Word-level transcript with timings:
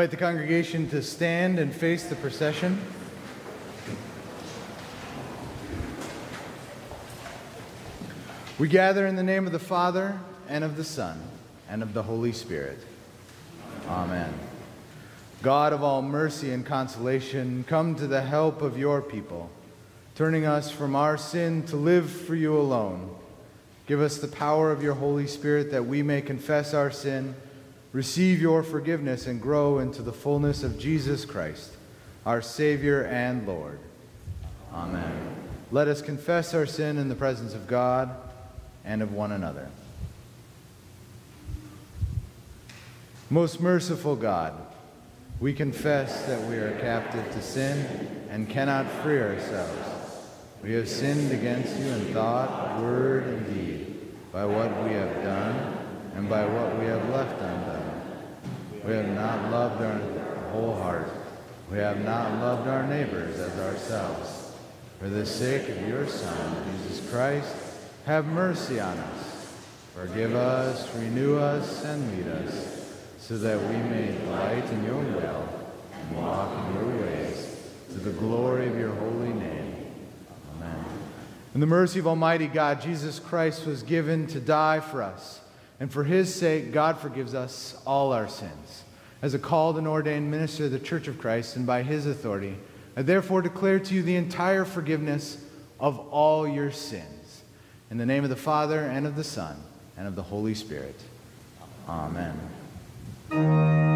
Invite 0.00 0.12
the 0.12 0.16
congregation 0.16 0.88
to 0.88 1.02
stand 1.02 1.58
and 1.58 1.74
face 1.74 2.04
the 2.04 2.14
procession. 2.16 2.80
We 8.58 8.66
gather 8.66 9.06
in 9.06 9.16
the 9.16 9.22
name 9.22 9.44
of 9.44 9.52
the 9.52 9.58
Father, 9.58 10.18
and 10.48 10.64
of 10.64 10.78
the 10.78 10.84
Son, 10.84 11.20
and 11.68 11.82
of 11.82 11.92
the 11.92 12.02
Holy 12.02 12.32
Spirit. 12.32 12.78
Amen. 13.88 14.32
God 15.42 15.74
of 15.74 15.82
all 15.82 16.00
mercy 16.00 16.50
and 16.50 16.64
consolation, 16.64 17.66
come 17.68 17.94
to 17.96 18.06
the 18.06 18.22
help 18.22 18.62
of 18.62 18.78
your 18.78 19.02
people, 19.02 19.50
turning 20.14 20.46
us 20.46 20.70
from 20.70 20.96
our 20.96 21.18
sin 21.18 21.62
to 21.64 21.76
live 21.76 22.10
for 22.10 22.34
you 22.34 22.56
alone. 22.56 23.14
Give 23.86 24.00
us 24.00 24.16
the 24.16 24.28
power 24.28 24.72
of 24.72 24.82
your 24.82 24.94
Holy 24.94 25.26
Spirit 25.26 25.70
that 25.72 25.84
we 25.84 26.02
may 26.02 26.22
confess 26.22 26.72
our 26.72 26.90
sin, 26.90 27.34
receive 27.92 28.40
your 28.40 28.62
forgiveness, 28.62 29.26
and 29.26 29.40
grow 29.40 29.78
into 29.78 30.02
the 30.02 30.12
fullness 30.12 30.62
of 30.62 30.78
Jesus 30.78 31.24
Christ, 31.24 31.72
our 32.24 32.40
Savior 32.40 33.04
and 33.04 33.46
Lord. 33.46 33.78
Amen. 34.72 35.36
Let 35.72 35.88
us 35.88 36.02
confess 36.02 36.54
our 36.54 36.66
sin 36.66 36.98
in 36.98 37.08
the 37.08 37.14
presence 37.14 37.54
of 37.54 37.66
God 37.66 38.10
and 38.84 39.02
of 39.02 39.12
one 39.12 39.32
another. 39.32 39.68
Most 43.28 43.60
merciful 43.60 44.16
God, 44.16 44.54
we 45.38 45.52
confess 45.52 46.26
that 46.26 46.40
we 46.48 46.56
are 46.56 46.76
captive 46.80 47.24
to 47.32 47.42
sin 47.42 48.26
and 48.28 48.48
cannot 48.48 48.90
free 49.02 49.20
ourselves. 49.20 49.88
We 50.62 50.72
have 50.72 50.88
sinned 50.88 51.32
against 51.32 51.78
you 51.78 51.86
in 51.86 52.12
thought, 52.12 52.80
word, 52.82 53.24
and 53.24 53.54
deed, 53.54 53.96
by 54.32 54.44
what 54.44 54.68
we 54.84 54.90
have 54.92 55.22
done 55.22 55.78
and 56.16 56.28
by 56.28 56.44
what 56.44 56.78
we 56.78 56.86
have 56.86 57.08
left 57.08 57.40
undone. 57.40 57.59
We 58.84 58.92
have 58.92 59.08
not 59.08 59.50
loved 59.50 59.82
our 59.82 60.50
whole 60.50 60.74
heart. 60.76 61.08
We 61.70 61.78
have 61.78 62.04
not 62.04 62.40
loved 62.40 62.68
our 62.68 62.86
neighbors 62.86 63.38
as 63.38 63.58
ourselves. 63.58 64.52
For 64.98 65.08
the 65.08 65.24
sake 65.24 65.68
of 65.68 65.88
your 65.88 66.06
Son, 66.06 66.64
Jesus 66.78 67.08
Christ, 67.10 67.54
have 68.06 68.26
mercy 68.26 68.80
on 68.80 68.96
us. 68.98 69.54
Forgive 69.94 70.34
us, 70.34 70.94
renew 70.96 71.38
us, 71.38 71.84
and 71.84 72.16
lead 72.16 72.26
us 72.28 72.80
so 73.18 73.38
that 73.38 73.60
we 73.60 73.76
may 73.88 74.12
delight 74.12 74.64
in 74.64 74.84
your 74.84 74.96
will 74.96 75.48
and 75.92 76.16
walk 76.16 76.66
in 76.66 76.74
your 76.74 76.96
ways 77.02 77.56
to 77.90 77.98
the 77.98 78.10
glory 78.10 78.66
of 78.66 78.78
your 78.78 78.94
holy 78.94 79.32
name. 79.32 79.76
Amen. 80.56 80.84
In 81.54 81.60
the 81.60 81.66
mercy 81.66 81.98
of 81.98 82.06
Almighty 82.06 82.46
God, 82.46 82.80
Jesus 82.80 83.18
Christ 83.18 83.66
was 83.66 83.82
given 83.82 84.26
to 84.28 84.40
die 84.40 84.80
for 84.80 85.02
us, 85.02 85.40
and 85.80 85.90
for 85.90 86.04
his 86.04 86.32
sake, 86.32 86.72
God 86.72 86.98
forgives 86.98 87.34
us 87.34 87.80
all 87.86 88.12
our 88.12 88.28
sins. 88.28 88.84
As 89.22 89.34
a 89.34 89.38
called 89.38 89.78
and 89.78 89.88
ordained 89.88 90.30
minister 90.30 90.66
of 90.66 90.70
the 90.70 90.78
Church 90.78 91.08
of 91.08 91.18
Christ, 91.18 91.56
and 91.56 91.66
by 91.66 91.82
his 91.82 92.06
authority, 92.06 92.56
I 92.96 93.02
therefore 93.02 93.42
declare 93.42 93.80
to 93.80 93.94
you 93.94 94.02
the 94.02 94.16
entire 94.16 94.64
forgiveness 94.64 95.42
of 95.78 95.98
all 96.10 96.46
your 96.46 96.70
sins. 96.70 97.42
In 97.90 97.96
the 97.96 98.06
name 98.06 98.24
of 98.24 98.30
the 98.30 98.36
Father, 98.36 98.80
and 98.80 99.06
of 99.06 99.16
the 99.16 99.24
Son, 99.24 99.56
and 99.96 100.06
of 100.06 100.14
the 100.14 100.22
Holy 100.22 100.54
Spirit. 100.54 101.00
Amen. 101.88 102.38
The 103.30 103.89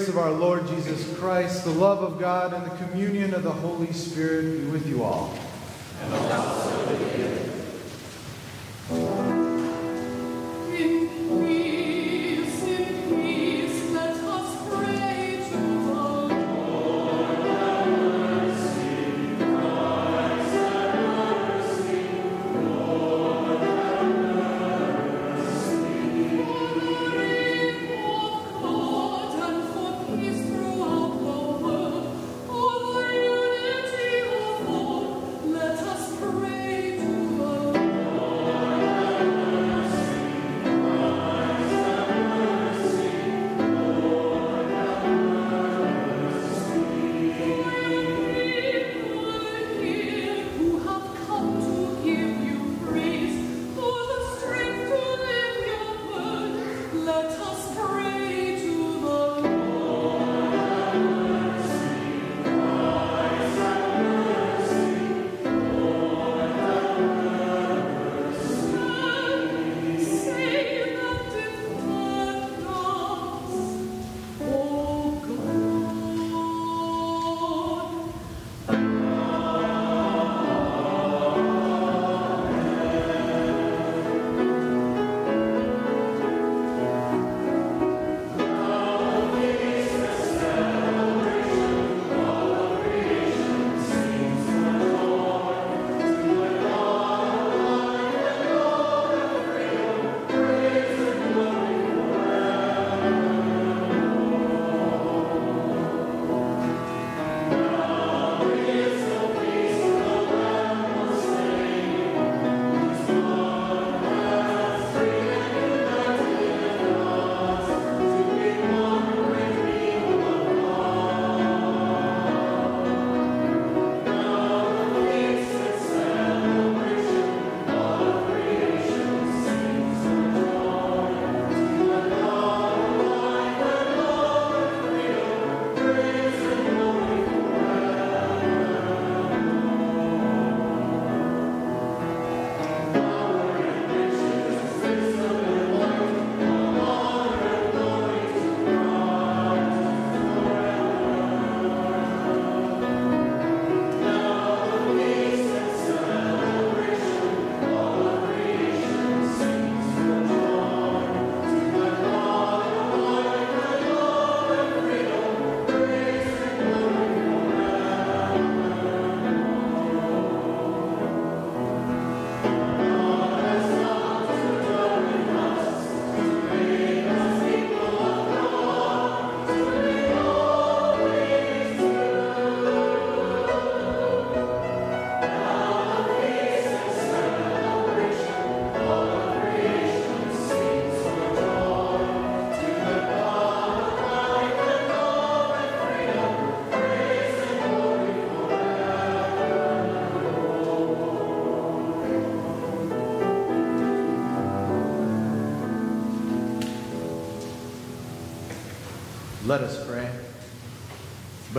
grace 0.00 0.08
of 0.08 0.16
our 0.16 0.30
Lord 0.30 0.66
Jesus 0.66 1.14
Christ, 1.18 1.64
the 1.64 1.72
love 1.72 2.02
of 2.02 2.18
God, 2.18 2.54
and 2.54 2.64
the 2.64 2.86
communion 2.86 3.34
of 3.34 3.42
the 3.42 3.50
Holy 3.50 3.92
Spirit 3.92 4.62
be 4.62 4.70
with 4.70 4.86
you 4.86 5.04
all. 5.04 5.34
And 6.02 6.14
also 6.14 6.86
with 6.86 7.18
you. 7.18 7.49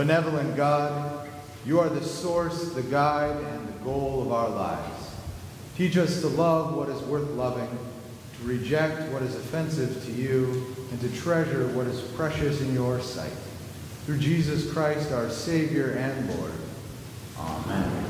Benevolent 0.02 0.56
God, 0.56 1.28
you 1.64 1.78
are 1.78 1.88
the 1.88 2.02
source, 2.02 2.72
the 2.72 2.82
guide, 2.82 3.36
and 3.36 3.68
the 3.68 3.84
goal 3.84 4.20
of 4.20 4.32
our 4.32 4.48
lives. 4.48 5.14
Teach 5.76 5.96
us 5.96 6.20
to 6.22 6.26
love 6.26 6.74
what 6.74 6.88
is 6.88 7.00
worth 7.02 7.30
loving, 7.30 7.68
to 7.68 8.44
reject 8.44 9.12
what 9.12 9.22
is 9.22 9.36
offensive 9.36 10.04
to 10.06 10.10
you, 10.10 10.74
and 10.90 11.00
to 11.02 11.20
treasure 11.20 11.68
what 11.68 11.86
is 11.86 12.00
precious 12.16 12.60
in 12.62 12.74
your 12.74 12.98
sight. 12.98 13.30
Through 14.04 14.18
Jesus 14.18 14.72
Christ, 14.72 15.12
our 15.12 15.30
Savior 15.30 15.92
and 15.92 16.28
Lord. 16.34 16.52
Amen. 17.38 18.04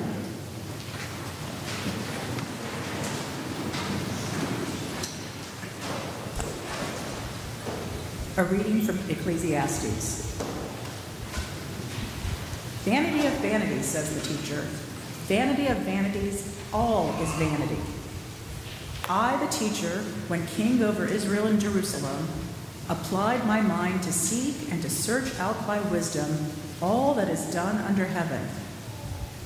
A 8.38 8.44
reading 8.44 8.80
from 8.80 8.98
Ecclesiastes. 9.10 10.31
Vanity 12.84 13.26
of 13.26 13.32
vanities, 13.34 13.86
says 13.86 14.14
the 14.14 14.34
teacher. 14.34 14.62
Vanity 15.28 15.68
of 15.68 15.76
vanities, 15.78 16.58
all 16.72 17.10
is 17.22 17.30
vanity. 17.34 17.80
I, 19.08 19.36
the 19.44 19.52
teacher, 19.52 20.00
when 20.28 20.46
king 20.48 20.82
over 20.82 21.06
Israel 21.06 21.46
and 21.46 21.60
Jerusalem, 21.60 22.28
applied 22.88 23.46
my 23.46 23.60
mind 23.60 24.02
to 24.02 24.12
seek 24.12 24.70
and 24.72 24.82
to 24.82 24.90
search 24.90 25.38
out 25.38 25.66
by 25.66 25.80
wisdom 25.80 26.50
all 26.80 27.14
that 27.14 27.28
is 27.28 27.52
done 27.52 27.78
under 27.82 28.04
heaven. 28.04 28.48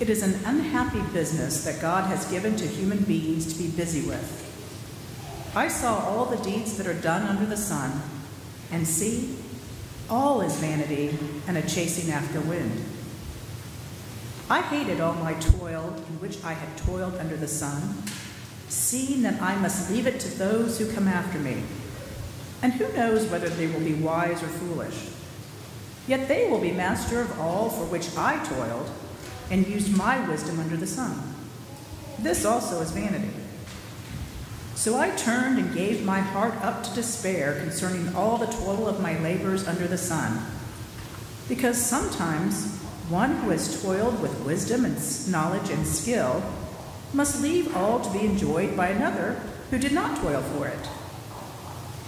It 0.00 0.08
is 0.08 0.22
an 0.22 0.42
unhappy 0.44 1.02
business 1.12 1.64
that 1.64 1.80
God 1.80 2.06
has 2.06 2.30
given 2.30 2.56
to 2.56 2.66
human 2.66 3.02
beings 3.04 3.52
to 3.52 3.62
be 3.62 3.68
busy 3.68 4.06
with. 4.06 4.42
I 5.54 5.68
saw 5.68 5.98
all 6.00 6.26
the 6.26 6.42
deeds 6.42 6.76
that 6.78 6.86
are 6.86 6.94
done 6.94 7.22
under 7.22 7.46
the 7.46 7.56
sun 7.56 8.02
and 8.72 8.86
see, 8.86 9.36
all 10.08 10.40
is 10.40 10.56
vanity 10.56 11.18
and 11.46 11.56
a 11.56 11.62
chasing 11.62 12.12
after 12.12 12.40
wind. 12.40 12.84
I 14.48 14.62
hated 14.62 15.00
all 15.00 15.14
my 15.14 15.34
toil 15.34 15.92
in 16.08 16.20
which 16.20 16.42
I 16.44 16.52
had 16.52 16.76
toiled 16.78 17.16
under 17.16 17.36
the 17.36 17.48
sun, 17.48 18.02
seeing 18.68 19.22
that 19.22 19.42
I 19.42 19.56
must 19.56 19.90
leave 19.90 20.06
it 20.06 20.20
to 20.20 20.38
those 20.38 20.78
who 20.78 20.92
come 20.92 21.08
after 21.08 21.38
me. 21.38 21.64
And 22.62 22.72
who 22.72 22.92
knows 22.92 23.26
whether 23.26 23.48
they 23.48 23.66
will 23.66 23.80
be 23.80 23.94
wise 23.94 24.42
or 24.44 24.48
foolish? 24.48 25.08
Yet 26.06 26.28
they 26.28 26.48
will 26.48 26.60
be 26.60 26.70
master 26.70 27.20
of 27.20 27.40
all 27.40 27.70
for 27.70 27.84
which 27.86 28.16
I 28.16 28.42
toiled 28.44 28.88
and 29.50 29.66
used 29.66 29.96
my 29.96 30.26
wisdom 30.28 30.60
under 30.60 30.76
the 30.76 30.86
sun. 30.86 31.34
This 32.20 32.44
also 32.44 32.80
is 32.80 32.92
vanity. 32.92 33.30
So 34.76 34.96
I 34.96 35.10
turned 35.10 35.58
and 35.58 35.74
gave 35.74 36.04
my 36.04 36.20
heart 36.20 36.54
up 36.62 36.84
to 36.84 36.94
despair 36.94 37.58
concerning 37.58 38.14
all 38.14 38.38
the 38.38 38.46
toil 38.46 38.86
of 38.86 39.00
my 39.00 39.18
labors 39.18 39.66
under 39.66 39.88
the 39.88 39.98
sun. 39.98 40.46
Because 41.48 41.84
sometimes 41.84 42.80
one 43.08 43.36
who 43.36 43.50
has 43.50 43.82
toiled 43.82 44.20
with 44.20 44.44
wisdom 44.44 44.84
and 44.84 44.96
knowledge 45.30 45.70
and 45.70 45.86
skill 45.86 46.42
must 47.12 47.40
leave 47.42 47.76
all 47.76 48.00
to 48.00 48.10
be 48.10 48.24
enjoyed 48.24 48.76
by 48.76 48.88
another 48.88 49.40
who 49.70 49.78
did 49.78 49.92
not 49.92 50.20
toil 50.20 50.42
for 50.42 50.66
it. 50.66 50.88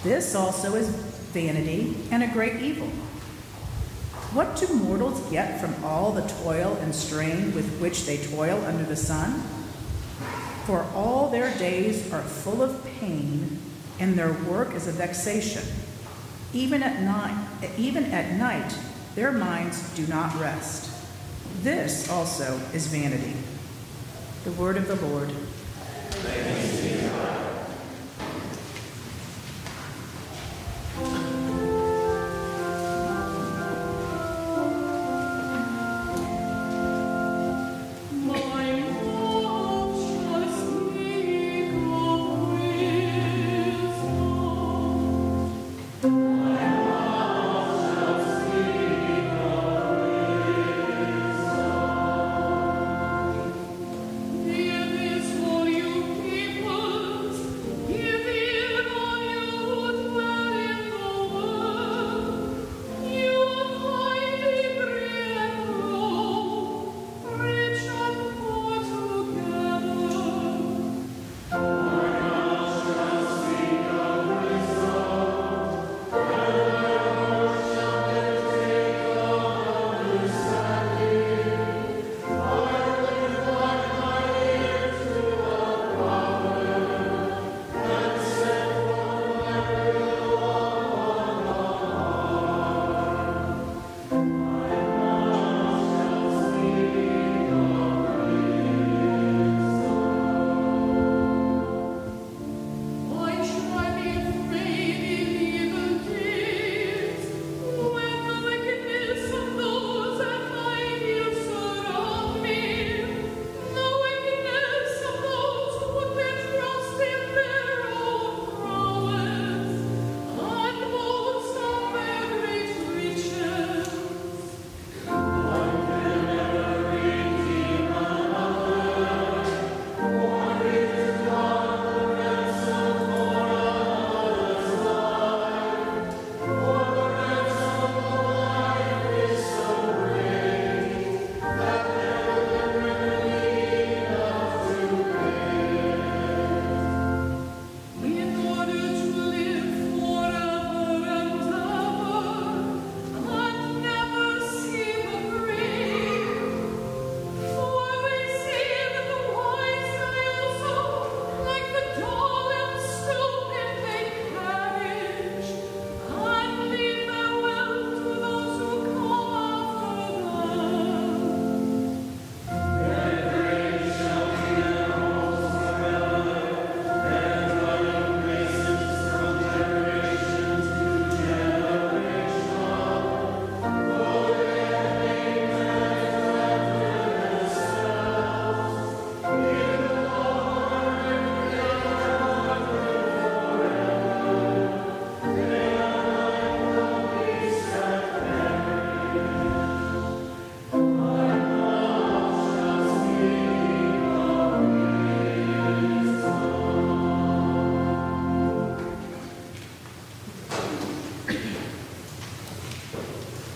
This 0.03 0.35
also 0.35 0.75
is 0.75 0.89
vanity 0.89 1.95
and 2.11 2.23
a 2.23 2.27
great 2.27 2.61
evil. 2.61 2.87
What 4.31 4.57
do 4.57 4.71
mortals 4.73 5.21
get 5.31 5.59
from 5.59 5.83
all 5.83 6.11
the 6.11 6.27
toil 6.43 6.77
and 6.81 6.93
strain 6.93 7.53
with 7.53 7.79
which 7.79 8.05
they 8.05 8.17
toil 8.17 8.63
under 8.65 8.83
the 8.83 8.95
sun? 8.95 9.41
For 10.65 10.85
all 10.93 11.29
their 11.29 11.57
days 11.57 12.13
are 12.13 12.21
full 12.21 12.61
of 12.61 12.85
pain, 12.85 13.59
and 13.99 14.13
their 14.13 14.33
work 14.33 14.75
is 14.75 14.87
a 14.87 14.91
vexation. 14.91 15.63
Even 16.53 16.83
at 16.83 17.01
night, 17.01 17.43
even 17.77 18.05
at 18.05 18.37
night, 18.37 18.77
their 19.15 19.31
minds 19.31 19.89
do 19.95 20.05
not 20.05 20.39
rest. 20.39 20.88
This 21.61 22.09
also 22.09 22.57
is 22.73 22.87
vanity. 22.87 23.33
The 24.45 24.51
word 24.51 24.77
of 24.77 24.87
the 24.87 24.95
Lord. 24.95 25.29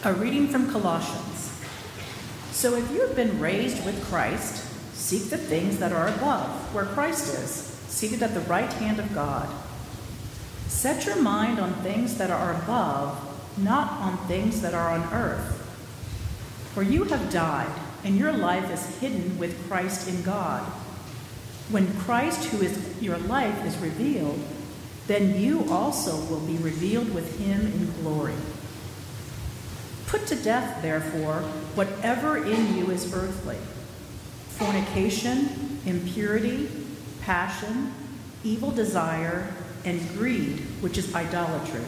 A 0.05 0.13
reading 0.13 0.49
from 0.49 0.69
Colossians. 0.69 1.49
So 2.51 2.75
if 2.75 2.91
you 2.91 2.99
have 3.07 3.15
been 3.15 3.39
raised 3.39 3.85
with 3.85 4.03
Christ, 4.09 4.65
seek 4.93 5.29
the 5.29 5.37
things 5.37 5.79
that 5.79 5.93
are 5.93 6.09
above, 6.09 6.49
where 6.75 6.83
Christ 6.83 7.33
is, 7.33 7.49
seated 7.87 8.21
at 8.21 8.33
the 8.33 8.41
right 8.41 8.71
hand 8.73 8.99
of 8.99 9.15
God. 9.15 9.47
Set 10.67 11.05
your 11.05 11.21
mind 11.21 11.57
on 11.57 11.73
things 11.75 12.17
that 12.17 12.31
are 12.31 12.51
above, 12.51 13.17
not 13.57 13.93
on 14.01 14.17
things 14.27 14.61
that 14.61 14.73
are 14.73 14.89
on 14.89 15.03
earth. 15.13 15.61
For 16.73 16.83
you 16.83 17.05
have 17.05 17.31
died, 17.31 17.73
and 18.03 18.17
your 18.17 18.33
life 18.33 18.69
is 18.71 18.99
hidden 18.99 19.39
with 19.39 19.69
Christ 19.69 20.09
in 20.09 20.21
God. 20.21 20.63
When 21.69 21.97
Christ, 21.99 22.49
who 22.49 22.61
is 22.61 23.01
your 23.01 23.19
life, 23.19 23.65
is 23.65 23.77
revealed, 23.77 24.41
then 25.07 25.39
you 25.39 25.65
also 25.71 26.17
will 26.25 26.41
be 26.41 26.57
revealed 26.57 27.13
with 27.13 27.39
him 27.39 27.61
in 27.61 27.93
glory. 28.01 28.35
Put 30.13 30.27
to 30.27 30.35
death, 30.35 30.79
therefore, 30.83 31.37
whatever 31.73 32.37
in 32.37 32.77
you 32.77 32.91
is 32.91 33.11
earthly 33.11 33.57
fornication, 34.49 35.79
impurity, 35.87 36.69
passion, 37.21 37.91
evil 38.43 38.69
desire, 38.69 39.51
and 39.83 39.99
greed, 40.09 40.59
which 40.81 40.99
is 40.99 41.15
idolatry. 41.15 41.83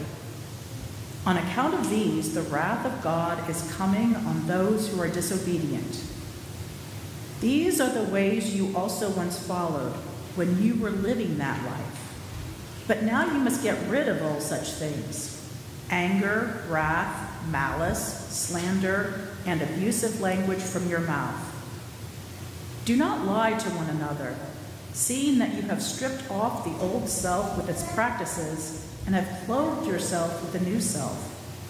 On 1.24 1.36
account 1.36 1.74
of 1.74 1.88
these, 1.88 2.34
the 2.34 2.42
wrath 2.42 2.84
of 2.84 3.00
God 3.00 3.48
is 3.48 3.72
coming 3.76 4.16
on 4.16 4.48
those 4.48 4.88
who 4.88 5.00
are 5.00 5.06
disobedient. 5.06 6.02
These 7.40 7.80
are 7.80 7.90
the 7.90 8.10
ways 8.10 8.52
you 8.52 8.76
also 8.76 9.08
once 9.10 9.38
followed 9.38 9.92
when 10.34 10.60
you 10.60 10.74
were 10.74 10.90
living 10.90 11.38
that 11.38 11.64
life. 11.64 12.14
But 12.88 13.04
now 13.04 13.24
you 13.24 13.38
must 13.38 13.62
get 13.62 13.88
rid 13.88 14.08
of 14.08 14.20
all 14.20 14.40
such 14.40 14.72
things 14.72 15.32
anger, 15.90 16.64
wrath, 16.68 17.25
malice, 17.50 18.28
slander, 18.28 19.28
and 19.44 19.62
abusive 19.62 20.20
language 20.20 20.62
from 20.62 20.88
your 20.88 21.00
mouth. 21.00 21.40
Do 22.84 22.96
not 22.96 23.26
lie 23.26 23.52
to 23.52 23.70
one 23.70 23.90
another, 23.90 24.36
seeing 24.92 25.38
that 25.38 25.54
you 25.54 25.62
have 25.62 25.82
stripped 25.82 26.30
off 26.30 26.64
the 26.64 26.78
old 26.84 27.08
self 27.08 27.56
with 27.56 27.68
its 27.68 27.90
practices 27.94 28.86
and 29.06 29.14
have 29.14 29.44
clothed 29.46 29.86
yourself 29.86 30.42
with 30.42 30.52
the 30.52 30.70
new 30.70 30.80
self, 30.80 31.16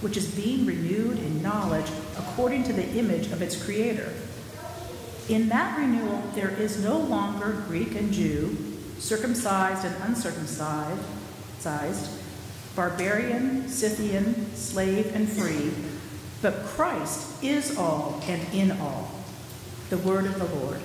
which 0.03 0.17
is 0.17 0.35
being 0.35 0.67
renewed 0.67 1.19
in 1.19 1.43
knowledge 1.43 1.91
according 2.19 2.65
to 2.65 2.73
the 2.73 2.89
image 2.99 3.33
of 3.33 3.43
its 3.43 3.63
creator. 3.63 4.13
In 5.29 5.49
that 5.49 5.79
renewal, 5.79 6.23
there 6.35 6.51
is 6.51 6.83
no 6.83 6.99
longer 6.99 7.65
Greek 7.67 7.95
and 7.95 8.13
Jew, 8.13 8.57
circumcised 8.99 9.85
and 9.85 9.95
uncircumcised, 10.05 11.03
barbarian, 12.77 13.69
Scythian, 13.69 14.55
slave, 14.55 15.13
and 15.17 15.29
free, 15.29 15.73
but 16.43 16.63
Christ 16.67 17.43
is 17.43 17.77
all 17.77 18.23
and 18.29 18.47
in 18.55 18.71
all. 18.79 19.11
The 19.89 19.99
word 19.99 20.27
of 20.27 20.39
the 20.39 20.45
Lord. 20.57 20.81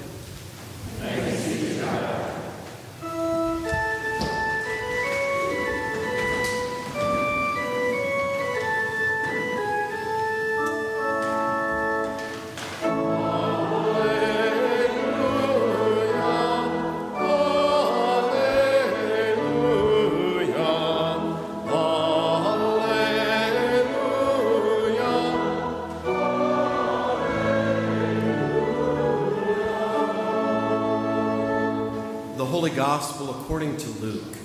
To 32.61 32.69
God. 32.69 33.01
according 33.27 33.77
to 33.77 33.89
Luke. 33.89 34.37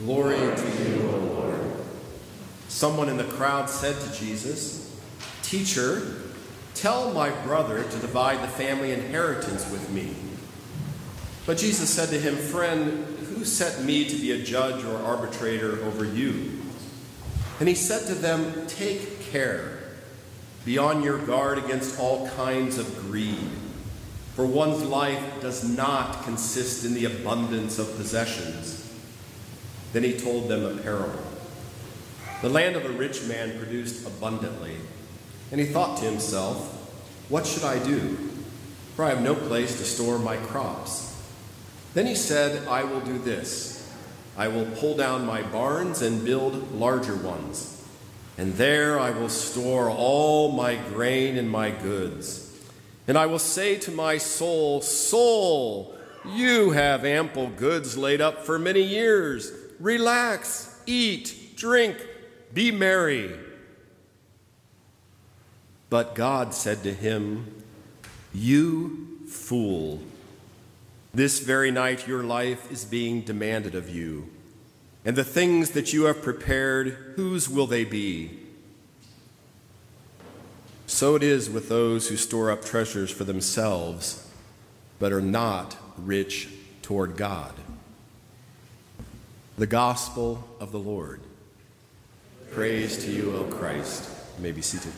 Glory 0.00 0.38
to 0.38 0.82
you, 0.82 1.08
O 1.08 1.16
Lord. 1.18 1.60
Someone 2.66 3.08
in 3.08 3.16
the 3.16 3.22
crowd 3.22 3.70
said 3.70 3.94
to 4.00 4.18
Jesus, 4.18 5.00
Teacher, 5.42 6.16
tell 6.74 7.12
my 7.12 7.30
brother 7.44 7.84
to 7.84 7.98
divide 7.98 8.42
the 8.42 8.48
family 8.48 8.90
inheritance 8.90 9.70
with 9.70 9.88
me. 9.90 10.16
But 11.46 11.58
Jesus 11.58 11.88
said 11.88 12.08
to 12.08 12.18
him, 12.18 12.34
Friend, 12.34 13.06
who 13.28 13.44
set 13.44 13.84
me 13.84 14.08
to 14.08 14.16
be 14.16 14.32
a 14.32 14.42
judge 14.42 14.84
or 14.84 14.96
arbitrator 14.96 15.80
over 15.84 16.04
you? 16.04 16.60
And 17.60 17.68
he 17.68 17.76
said 17.76 18.08
to 18.08 18.14
them, 18.14 18.66
Take 18.66 19.30
care. 19.30 19.78
Be 20.64 20.76
on 20.76 21.04
your 21.04 21.18
guard 21.18 21.58
against 21.58 22.00
all 22.00 22.28
kinds 22.30 22.78
of 22.78 22.98
greed 23.02 23.50
for 24.34 24.44
one's 24.46 24.82
life 24.82 25.40
does 25.40 25.68
not 25.68 26.24
consist 26.24 26.84
in 26.84 26.94
the 26.94 27.04
abundance 27.04 27.78
of 27.78 27.96
possessions. 27.96 28.80
Then 29.92 30.02
he 30.02 30.18
told 30.18 30.48
them 30.48 30.64
a 30.64 30.80
parable. 30.82 31.24
The 32.42 32.48
land 32.48 32.76
of 32.76 32.84
a 32.84 32.90
rich 32.90 33.24
man 33.24 33.58
produced 33.58 34.06
abundantly, 34.06 34.76
and 35.50 35.60
he 35.60 35.66
thought 35.66 35.98
to 35.98 36.04
himself, 36.04 36.58
What 37.28 37.46
should 37.46 37.64
I 37.64 37.82
do? 37.82 38.16
For 38.96 39.04
I 39.04 39.10
have 39.10 39.22
no 39.22 39.34
place 39.34 39.78
to 39.78 39.84
store 39.84 40.18
my 40.18 40.36
crops. 40.36 41.16
Then 41.94 42.06
he 42.06 42.14
said, 42.14 42.66
I 42.66 42.84
will 42.84 43.00
do 43.00 43.18
this 43.18 43.74
I 44.36 44.48
will 44.48 44.66
pull 44.66 44.96
down 44.96 45.26
my 45.26 45.42
barns 45.42 46.02
and 46.02 46.24
build 46.24 46.72
larger 46.72 47.14
ones, 47.14 47.86
and 48.36 48.54
there 48.54 48.98
I 48.98 49.10
will 49.10 49.28
store 49.28 49.88
all 49.88 50.52
my 50.52 50.74
grain 50.74 51.36
and 51.36 51.48
my 51.48 51.70
goods. 51.70 52.43
And 53.06 53.18
I 53.18 53.26
will 53.26 53.38
say 53.38 53.76
to 53.80 53.90
my 53.90 54.18
soul, 54.18 54.80
Soul, 54.80 55.96
you 56.24 56.70
have 56.70 57.04
ample 57.04 57.48
goods 57.48 57.98
laid 57.98 58.20
up 58.20 58.44
for 58.44 58.58
many 58.58 58.82
years. 58.82 59.52
Relax, 59.78 60.80
eat, 60.86 61.54
drink, 61.56 61.96
be 62.52 62.70
merry. 62.70 63.30
But 65.90 66.14
God 66.14 66.54
said 66.54 66.82
to 66.84 66.94
him, 66.94 67.62
You 68.32 69.20
fool, 69.28 70.00
this 71.12 71.40
very 71.40 71.70
night 71.70 72.08
your 72.08 72.24
life 72.24 72.72
is 72.72 72.84
being 72.84 73.20
demanded 73.20 73.74
of 73.74 73.88
you. 73.88 74.30
And 75.04 75.14
the 75.14 75.24
things 75.24 75.70
that 75.72 75.92
you 75.92 76.04
have 76.04 76.22
prepared, 76.22 77.12
whose 77.16 77.48
will 77.48 77.66
they 77.66 77.84
be? 77.84 78.38
So 80.86 81.16
it 81.16 81.22
is 81.22 81.48
with 81.48 81.68
those 81.68 82.08
who 82.08 82.16
store 82.16 82.50
up 82.50 82.64
treasures 82.64 83.10
for 83.10 83.24
themselves, 83.24 84.30
but 84.98 85.12
are 85.12 85.20
not 85.20 85.76
rich 85.96 86.48
toward 86.82 87.16
God. 87.16 87.54
The 89.56 89.66
Gospel 89.66 90.46
of 90.60 90.72
the 90.72 90.78
Lord. 90.78 91.20
Praise 92.50 93.04
to 93.04 93.10
you, 93.10 93.34
O 93.36 93.44
Christ. 93.44 94.10
You 94.36 94.42
may 94.42 94.52
be 94.52 94.62
seated. 94.62 94.92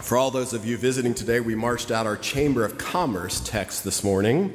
For 0.00 0.18
all 0.18 0.30
those 0.30 0.52
of 0.52 0.66
you 0.66 0.76
visiting 0.76 1.14
today, 1.14 1.40
we 1.40 1.54
marched 1.54 1.90
out 1.90 2.06
our 2.06 2.16
Chamber 2.16 2.64
of 2.64 2.76
Commerce 2.76 3.40
text 3.40 3.84
this 3.84 4.04
morning. 4.04 4.52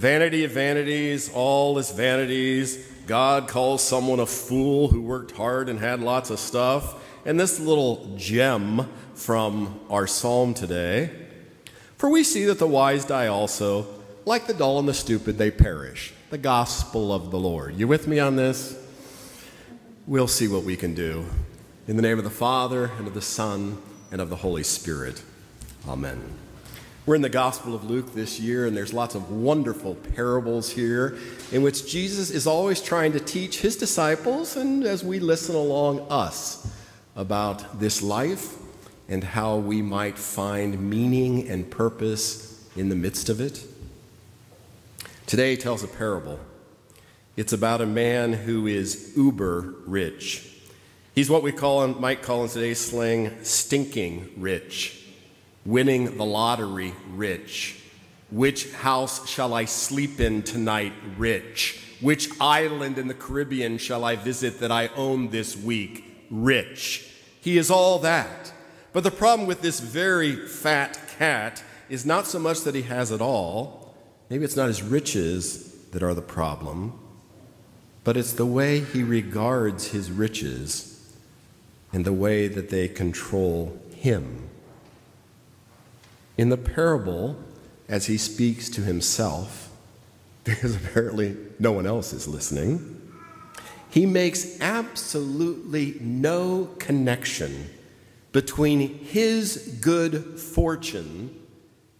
Vanity 0.00 0.44
of 0.44 0.52
vanities, 0.52 1.30
all 1.34 1.76
is 1.76 1.90
vanities. 1.90 2.78
God 3.06 3.48
calls 3.48 3.82
someone 3.82 4.18
a 4.18 4.24
fool 4.24 4.88
who 4.88 5.02
worked 5.02 5.32
hard 5.32 5.68
and 5.68 5.78
had 5.78 6.00
lots 6.00 6.30
of 6.30 6.38
stuff. 6.38 7.04
And 7.26 7.38
this 7.38 7.60
little 7.60 8.14
gem 8.16 8.88
from 9.14 9.78
our 9.90 10.06
psalm 10.06 10.54
today 10.54 11.10
For 11.98 12.08
we 12.08 12.24
see 12.24 12.46
that 12.46 12.58
the 12.58 12.66
wise 12.66 13.04
die 13.04 13.26
also, 13.26 13.86
like 14.24 14.46
the 14.46 14.54
dull 14.54 14.78
and 14.78 14.88
the 14.88 14.94
stupid, 14.94 15.36
they 15.36 15.50
perish. 15.50 16.14
The 16.30 16.38
gospel 16.38 17.12
of 17.12 17.30
the 17.30 17.38
Lord. 17.38 17.76
You 17.76 17.86
with 17.86 18.06
me 18.06 18.18
on 18.18 18.36
this? 18.36 18.82
We'll 20.06 20.28
see 20.28 20.48
what 20.48 20.64
we 20.64 20.78
can 20.78 20.94
do. 20.94 21.26
In 21.86 21.96
the 21.96 22.02
name 22.02 22.16
of 22.16 22.24
the 22.24 22.30
Father, 22.30 22.90
and 22.96 23.06
of 23.06 23.12
the 23.12 23.20
Son, 23.20 23.76
and 24.10 24.22
of 24.22 24.30
the 24.30 24.36
Holy 24.36 24.62
Spirit. 24.62 25.22
Amen. 25.86 26.22
We're 27.06 27.14
in 27.14 27.22
the 27.22 27.30
Gospel 27.30 27.74
of 27.74 27.88
Luke 27.88 28.12
this 28.12 28.38
year, 28.38 28.66
and 28.66 28.76
there's 28.76 28.92
lots 28.92 29.14
of 29.14 29.30
wonderful 29.30 29.94
parables 29.94 30.68
here 30.70 31.16
in 31.50 31.62
which 31.62 31.90
Jesus 31.90 32.30
is 32.30 32.46
always 32.46 32.82
trying 32.82 33.12
to 33.12 33.20
teach 33.20 33.62
his 33.62 33.74
disciples, 33.74 34.54
and 34.54 34.84
as 34.84 35.02
we 35.02 35.18
listen 35.18 35.54
along, 35.54 36.06
us 36.10 36.70
about 37.16 37.80
this 37.80 38.02
life 38.02 38.58
and 39.08 39.24
how 39.24 39.56
we 39.56 39.80
might 39.80 40.18
find 40.18 40.90
meaning 40.90 41.48
and 41.48 41.70
purpose 41.70 42.68
in 42.76 42.90
the 42.90 42.96
midst 42.96 43.30
of 43.30 43.40
it. 43.40 43.64
Today 45.26 45.56
tells 45.56 45.82
a 45.82 45.88
parable. 45.88 46.38
It's 47.34 47.54
about 47.54 47.80
a 47.80 47.86
man 47.86 48.34
who 48.34 48.66
is 48.66 49.14
uber 49.16 49.74
rich. 49.86 50.54
He's 51.14 51.30
what 51.30 51.42
we 51.42 51.50
call, 51.50 51.88
might 51.88 52.20
call 52.20 52.44
in 52.44 52.50
today's 52.50 52.78
slang, 52.78 53.42
stinking 53.42 54.32
rich 54.36 54.99
winning 55.64 56.16
the 56.16 56.24
lottery 56.24 56.94
rich. 57.10 57.82
Which 58.30 58.72
house 58.72 59.28
shall 59.28 59.54
I 59.54 59.64
sleep 59.64 60.20
in 60.20 60.42
tonight 60.42 60.92
rich? 61.18 61.84
Which 62.00 62.28
island 62.40 62.96
in 62.96 63.08
the 63.08 63.14
Caribbean 63.14 63.78
shall 63.78 64.04
I 64.04 64.16
visit 64.16 64.60
that 64.60 64.70
I 64.70 64.88
own 64.96 65.30
this 65.30 65.56
week 65.56 66.26
rich? 66.30 67.10
He 67.40 67.58
is 67.58 67.70
all 67.70 67.98
that. 68.00 68.52
But 68.92 69.04
the 69.04 69.10
problem 69.10 69.46
with 69.46 69.62
this 69.62 69.80
very 69.80 70.34
fat 70.46 70.98
cat 71.18 71.62
is 71.88 72.06
not 72.06 72.26
so 72.26 72.38
much 72.38 72.60
that 72.62 72.74
he 72.74 72.82
has 72.82 73.10
it 73.10 73.20
all, 73.20 73.94
maybe 74.28 74.44
it's 74.44 74.56
not 74.56 74.68
his 74.68 74.82
riches 74.82 75.72
that 75.90 76.02
are 76.02 76.14
the 76.14 76.22
problem, 76.22 76.98
but 78.04 78.16
it's 78.16 78.32
the 78.32 78.46
way 78.46 78.80
he 78.80 79.02
regards 79.02 79.88
his 79.88 80.10
riches 80.10 81.16
and 81.92 82.04
the 82.04 82.12
way 82.12 82.46
that 82.46 82.70
they 82.70 82.88
control 82.88 83.78
him. 83.94 84.49
In 86.40 86.48
the 86.48 86.56
parable, 86.56 87.36
as 87.86 88.06
he 88.06 88.16
speaks 88.16 88.70
to 88.70 88.80
himself, 88.80 89.68
because 90.44 90.74
apparently 90.74 91.36
no 91.58 91.70
one 91.70 91.84
else 91.84 92.14
is 92.14 92.26
listening, 92.26 93.12
he 93.90 94.06
makes 94.06 94.58
absolutely 94.58 95.98
no 96.00 96.70
connection 96.78 97.68
between 98.32 99.04
his 99.04 99.76
good 99.82 100.40
fortune 100.40 101.38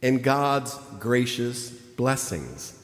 and 0.00 0.22
God's 0.22 0.74
gracious 0.98 1.68
blessings. 1.68 2.82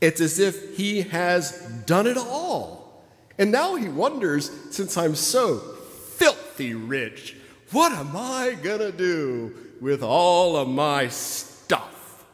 It's 0.00 0.20
as 0.20 0.40
if 0.40 0.76
he 0.76 1.02
has 1.02 1.52
done 1.86 2.08
it 2.08 2.16
all. 2.16 3.04
And 3.38 3.52
now 3.52 3.76
he 3.76 3.88
wonders 3.88 4.50
since 4.72 4.96
I'm 4.96 5.14
so 5.14 5.58
filthy 5.58 6.74
rich, 6.74 7.36
what 7.72 7.92
am 7.92 8.16
I 8.16 8.56
going 8.62 8.80
to 8.80 8.92
do 8.92 9.54
with 9.80 10.02
all 10.02 10.56
of 10.56 10.68
my 10.68 11.08
stuff. 11.08 12.24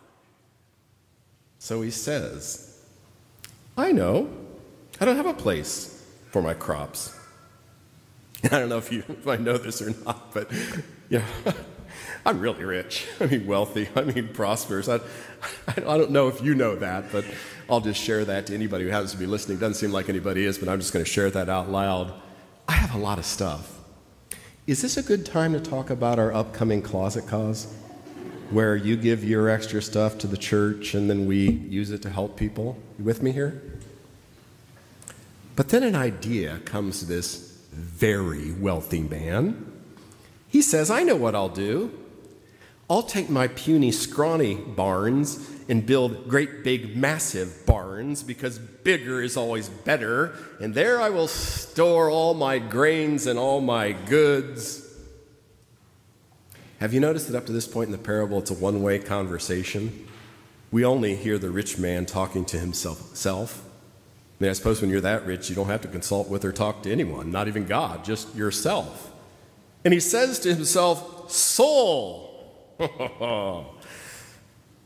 So 1.59 1.83
he 1.83 1.91
says, 1.91 2.81
I 3.77 3.93
know. 3.93 4.31
I 5.01 5.05
don't 5.05 5.17
have 5.17 5.27
a 5.27 5.35
place 5.35 6.05
for 6.31 6.43
my 6.43 6.55
crops. 6.55 7.19
I 8.45 8.49
don't 8.49 8.69
know 8.69 8.79
if 8.79 8.93
you 8.93 9.05
if 9.09 9.27
I 9.27 9.37
know 9.37 9.57
this 9.57 9.81
or 9.83 9.95
not, 10.05 10.33
but 10.35 10.51
yeah, 11.09 11.25
I'm 12.27 12.41
really 12.41 12.65
rich. 12.65 13.07
I 13.21 13.27
mean, 13.27 13.47
wealthy. 13.47 13.89
I 13.97 14.03
mean, 14.03 14.29
prosperous. 14.29 14.89
I, 14.89 15.01
I 15.69 15.97
don't 15.97 16.11
know 16.11 16.29
if 16.29 16.43
you 16.43 16.55
know 16.55 16.77
that, 16.77 17.11
but 17.11 17.25
I'll 17.71 17.81
just 17.81 18.01
share 18.01 18.25
that 18.25 18.47
to 18.47 18.55
anybody 18.55 18.85
who 18.85 18.91
happens 18.91 19.13
to 19.13 19.19
be 19.19 19.27
listening. 19.27 19.59
Doesn't 19.59 19.75
seem 19.75 19.93
like 19.93 20.09
anybody 20.09 20.45
is, 20.45 20.59
but 20.59 20.69
I'm 20.69 20.79
just 20.79 20.93
going 20.93 21.05
to 21.05 21.11
share 21.11 21.31
that 21.31 21.49
out 21.49 21.71
loud. 21.71 22.13
I 22.69 22.73
have 22.73 22.95
a 22.95 22.99
lot 22.99 23.19
of 23.19 23.25
stuff. 23.25 23.82
Is 24.65 24.81
this 24.81 24.97
a 24.97 25.03
good 25.03 25.27
time 25.27 25.55
to 25.55 25.61
talk 25.61 25.91
about 25.91 26.21
our 26.21 26.33
upcoming 26.33 26.83
closet 26.83 27.27
cause? 27.27 27.67
Where 28.51 28.77
you 28.77 28.97
give 28.97 29.25
your 29.25 29.49
extra 29.49 29.83
stuff 29.83 30.19
to 30.19 30.29
the 30.29 30.37
church 30.37 30.95
and 30.95 31.11
then 31.11 31.27
we 31.27 31.51
use 31.51 31.91
it 31.91 32.01
to 32.03 32.11
help 32.11 32.37
people? 32.37 32.79
You 32.97 33.05
with 33.05 33.25
me 33.25 33.33
here? 33.33 33.61
But 35.57 35.71
then 35.71 35.83
an 35.83 35.97
idea 35.97 36.61
comes 36.65 37.01
to 37.01 37.07
this 37.07 37.59
very 37.73 38.53
wealthy 38.53 39.01
man. 39.01 39.67
He 40.47 40.63
says, 40.63 40.93
I 40.93 41.03
know 41.03 41.17
what 41.17 41.35
I'll 41.35 41.49
do. 41.49 41.99
I'll 42.89 43.03
take 43.03 43.29
my 43.29 43.49
puny, 43.49 43.91
scrawny 43.91 44.55
barns 44.55 45.51
and 45.69 45.87
build 45.87 46.29
great, 46.29 46.65
big, 46.65 46.97
massive 46.97 47.65
barns 47.67 48.23
because 48.23 48.59
bigger 48.59 49.23
is 49.23 49.37
always 49.37 49.69
better. 49.69 50.35
And 50.61 50.75
there 50.75 51.01
I 51.01 51.11
will 51.11 51.29
store 51.29 52.11
all 52.11 52.35
my 52.35 52.59
grains 52.59 53.27
and 53.27 53.39
all 53.39 53.61
my 53.61 53.93
goods. 53.93 54.89
Have 56.81 56.93
you 56.93 57.01
noticed 57.01 57.29
that 57.29 57.37
up 57.37 57.47
to 57.47 57.53
this 57.53 57.69
point 57.69 57.87
in 57.87 57.93
the 57.93 57.99
parable, 57.99 58.39
it's 58.39 58.51
a 58.51 58.55
one 58.55 58.83
way 58.83 58.99
conversation? 58.99 60.09
We 60.73 60.85
only 60.85 61.15
hear 61.15 61.39
the 61.39 61.51
rich 61.51 61.79
man 61.79 62.07
talking 62.07 62.45
to 62.47 62.59
himself. 62.59 63.15
Self. 63.17 63.63
I 63.65 64.45
mean, 64.45 64.51
I 64.51 64.55
suppose 64.55 64.81
when 64.81 64.91
you're 64.91 65.01
that 65.03 65.25
rich, 65.25 65.49
you 65.49 65.55
don't 65.55 65.69
have 65.69 65.83
to 65.83 65.89
consult 65.89 66.29
with 66.29 66.45
or 66.45 66.51
talk 66.51 66.83
to 66.83 66.91
anyone, 66.91 67.31
not 67.31 67.47
even 67.47 67.67
God, 67.67 68.05
just 68.05 68.35
yourself. 68.35 69.13
And 69.85 69.95
he 69.95 70.01
says 70.01 70.41
to 70.41 70.53
himself, 70.53 71.31
Soul, 71.31 72.29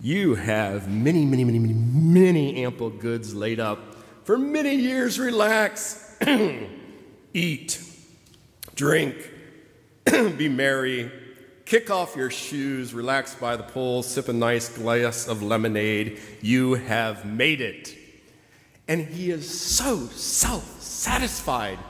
you 0.06 0.36
have 0.36 0.88
many, 0.88 1.26
many, 1.26 1.42
many, 1.42 1.58
many, 1.58 1.74
many 1.74 2.64
ample 2.64 2.90
goods 2.90 3.34
laid 3.34 3.58
up 3.58 3.80
for 4.22 4.38
many 4.38 4.72
years. 4.76 5.18
Relax, 5.18 6.16
eat, 7.34 7.82
drink, 8.76 9.16
be 10.04 10.48
merry, 10.48 11.10
kick 11.64 11.90
off 11.90 12.14
your 12.14 12.30
shoes, 12.30 12.94
relax 12.94 13.34
by 13.34 13.56
the 13.56 13.64
pool, 13.64 14.00
sip 14.04 14.28
a 14.28 14.32
nice 14.32 14.68
glass 14.68 15.26
of 15.26 15.42
lemonade. 15.42 16.20
You 16.40 16.74
have 16.74 17.26
made 17.26 17.60
it. 17.60 17.92
And 18.86 19.08
he 19.08 19.32
is 19.32 19.60
so 19.60 20.06
self 20.06 20.80
satisfied. 20.80 21.80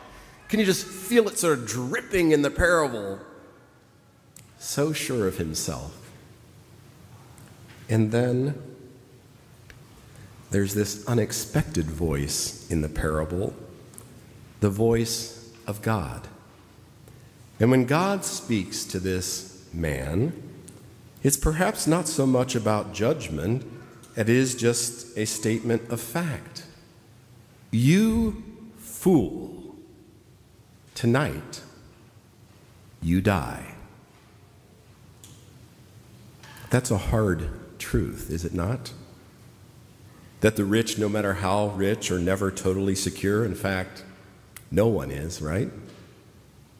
Can 0.48 0.58
you 0.58 0.64
just 0.64 0.86
feel 0.86 1.28
it 1.28 1.38
sort 1.38 1.58
of 1.58 1.66
dripping 1.66 2.32
in 2.32 2.40
the 2.40 2.50
parable? 2.50 3.20
So 4.56 4.94
sure 4.94 5.28
of 5.28 5.36
himself. 5.36 6.05
And 7.88 8.10
then 8.10 8.60
there's 10.50 10.74
this 10.74 11.06
unexpected 11.06 11.86
voice 11.86 12.68
in 12.70 12.80
the 12.80 12.88
parable 12.88 13.54
the 14.60 14.70
voice 14.70 15.52
of 15.66 15.82
God. 15.82 16.26
And 17.60 17.70
when 17.70 17.84
God 17.84 18.24
speaks 18.24 18.84
to 18.86 18.98
this 18.98 19.66
man, 19.72 20.32
it's 21.22 21.36
perhaps 21.36 21.86
not 21.86 22.08
so 22.08 22.26
much 22.26 22.54
about 22.54 22.94
judgment, 22.94 23.64
it 24.16 24.28
is 24.28 24.54
just 24.54 25.16
a 25.16 25.26
statement 25.26 25.90
of 25.90 26.00
fact. 26.00 26.64
You 27.70 28.42
fool, 28.78 29.76
tonight 30.94 31.60
you 33.02 33.20
die. 33.20 33.74
That's 36.70 36.90
a 36.90 36.98
hard 36.98 37.50
truth, 37.86 38.30
is 38.30 38.44
it 38.44 38.52
not? 38.52 38.92
That 40.40 40.56
the 40.56 40.64
rich, 40.64 40.98
no 40.98 41.08
matter 41.08 41.34
how 41.34 41.68
rich, 41.68 42.10
are 42.10 42.18
never 42.18 42.50
totally 42.50 42.96
secure. 42.96 43.44
In 43.44 43.54
fact, 43.54 44.02
no 44.72 44.88
one 44.88 45.12
is, 45.12 45.40
right? 45.40 45.70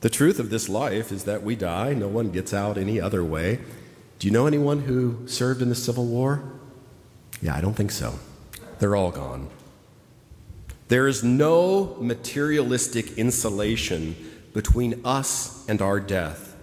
The 0.00 0.10
truth 0.10 0.40
of 0.40 0.50
this 0.50 0.68
life 0.68 1.12
is 1.12 1.22
that 1.22 1.44
we 1.44 1.54
die, 1.54 1.94
no 1.94 2.08
one 2.08 2.32
gets 2.32 2.52
out 2.52 2.76
any 2.76 3.00
other 3.00 3.22
way. 3.22 3.60
Do 4.18 4.26
you 4.26 4.32
know 4.32 4.48
anyone 4.48 4.80
who 4.80 5.28
served 5.28 5.62
in 5.62 5.68
the 5.68 5.76
Civil 5.76 6.06
War? 6.06 6.42
Yeah, 7.40 7.54
I 7.54 7.60
don't 7.60 7.74
think 7.74 7.92
so. 7.92 8.18
They're 8.80 8.96
all 8.96 9.12
gone. 9.12 9.48
There 10.88 11.06
is 11.06 11.22
no 11.22 11.96
materialistic 12.00 13.16
insulation 13.16 14.16
between 14.52 15.00
us 15.04 15.64
and 15.68 15.80
our 15.80 16.00
death. 16.00 16.56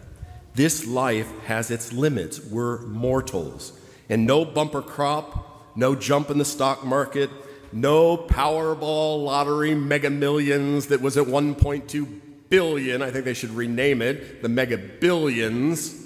This 0.54 0.86
life 0.86 1.32
has 1.46 1.72
its 1.72 1.94
limits. 1.94 2.42
We're 2.42 2.82
mortals. 2.82 3.80
And 4.14 4.28
no 4.28 4.46
bumper 4.46 4.84
crop, 4.84 5.76
no 5.76 5.96
jump 5.96 6.30
in 6.30 6.38
the 6.38 6.46
stock 6.46 6.86
market, 6.86 7.32
no 7.72 8.16
Powerball 8.16 9.26
lottery 9.26 9.74
mega 9.74 10.12
millions 10.12 10.86
that 10.90 11.02
was 11.02 11.18
at 11.18 11.26
1.2 11.26 12.20
billion. 12.48 13.02
I 13.02 13.10
think 13.10 13.26
they 13.26 13.34
should 13.34 13.50
rename 13.50 14.04
it 14.04 14.44
the 14.44 14.50
mega 14.50 14.78
billions. 14.78 16.00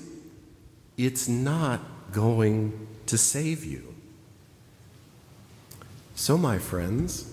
It's 0.96 1.28
not 1.28 1.82
going 2.14 2.88
to 3.08 3.18
save 3.18 3.66
you. 3.66 3.94
So, 6.16 6.38
my 6.38 6.60
friends, 6.60 7.30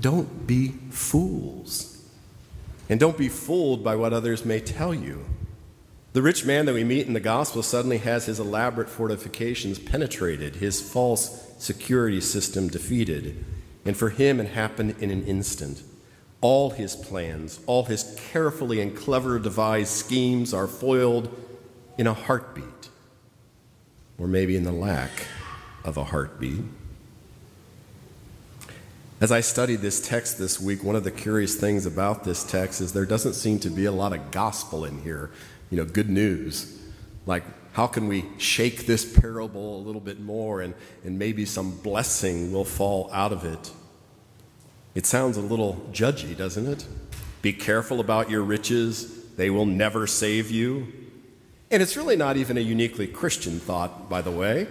don't 0.00 0.46
be 0.46 0.74
fools. 0.90 2.04
And 2.88 3.00
don't 3.00 3.18
be 3.18 3.28
fooled 3.28 3.82
by 3.82 3.96
what 3.96 4.12
others 4.12 4.44
may 4.44 4.60
tell 4.60 4.94
you. 4.94 5.24
The 6.16 6.22
rich 6.22 6.46
man 6.46 6.64
that 6.64 6.72
we 6.72 6.82
meet 6.82 7.06
in 7.06 7.12
the 7.12 7.20
gospel 7.20 7.62
suddenly 7.62 7.98
has 7.98 8.24
his 8.24 8.40
elaborate 8.40 8.88
fortifications 8.88 9.78
penetrated, 9.78 10.56
his 10.56 10.80
false 10.80 11.52
security 11.58 12.22
system 12.22 12.68
defeated. 12.68 13.44
And 13.84 13.94
for 13.94 14.08
him, 14.08 14.40
it 14.40 14.48
happened 14.48 14.94
in 14.98 15.10
an 15.10 15.26
instant. 15.26 15.82
All 16.40 16.70
his 16.70 16.96
plans, 16.96 17.60
all 17.66 17.84
his 17.84 18.18
carefully 18.32 18.80
and 18.80 18.96
clever 18.96 19.38
devised 19.38 19.90
schemes 19.90 20.54
are 20.54 20.66
foiled 20.66 21.28
in 21.98 22.06
a 22.06 22.14
heartbeat, 22.14 22.88
or 24.16 24.26
maybe 24.26 24.56
in 24.56 24.64
the 24.64 24.72
lack 24.72 25.26
of 25.84 25.98
a 25.98 26.04
heartbeat. 26.04 26.64
As 29.20 29.30
I 29.30 29.40
studied 29.40 29.80
this 29.80 30.06
text 30.06 30.38
this 30.38 30.58
week, 30.58 30.82
one 30.82 30.96
of 30.96 31.04
the 31.04 31.10
curious 31.10 31.56
things 31.56 31.84
about 31.84 32.24
this 32.24 32.42
text 32.42 32.80
is 32.80 32.94
there 32.94 33.04
doesn't 33.04 33.34
seem 33.34 33.58
to 33.60 33.70
be 33.70 33.84
a 33.84 33.92
lot 33.92 34.14
of 34.14 34.30
gospel 34.30 34.86
in 34.86 35.02
here, 35.02 35.30
you 35.70 35.76
know, 35.76 35.84
good 35.84 36.08
news. 36.08 36.80
Like, 37.26 37.44
how 37.72 37.86
can 37.86 38.08
we 38.08 38.24
shake 38.38 38.86
this 38.86 39.04
parable 39.04 39.76
a 39.76 39.82
little 39.82 40.00
bit 40.00 40.20
more 40.20 40.62
and, 40.62 40.74
and 41.04 41.18
maybe 41.18 41.44
some 41.44 41.72
blessing 41.78 42.52
will 42.52 42.64
fall 42.64 43.10
out 43.12 43.32
of 43.32 43.44
it? 43.44 43.72
It 44.94 45.04
sounds 45.04 45.36
a 45.36 45.42
little 45.42 45.86
judgy, 45.92 46.34
doesn't 46.36 46.66
it? 46.66 46.86
Be 47.42 47.52
careful 47.52 48.00
about 48.00 48.30
your 48.30 48.42
riches, 48.42 49.30
they 49.34 49.50
will 49.50 49.66
never 49.66 50.06
save 50.06 50.50
you. 50.50 50.90
And 51.70 51.82
it's 51.82 51.96
really 51.96 52.16
not 52.16 52.36
even 52.36 52.56
a 52.56 52.60
uniquely 52.60 53.06
Christian 53.06 53.60
thought, 53.60 54.08
by 54.08 54.22
the 54.22 54.30
way. 54.30 54.68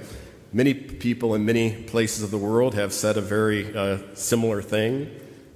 Many 0.52 0.74
people 0.74 1.36
in 1.36 1.46
many 1.46 1.84
places 1.84 2.24
of 2.24 2.32
the 2.32 2.38
world 2.38 2.74
have 2.74 2.94
said 2.94 3.18
a 3.18 3.22
very 3.22 3.76
uh, 3.76 4.00
similar 4.14 4.62
thing. 4.62 5.12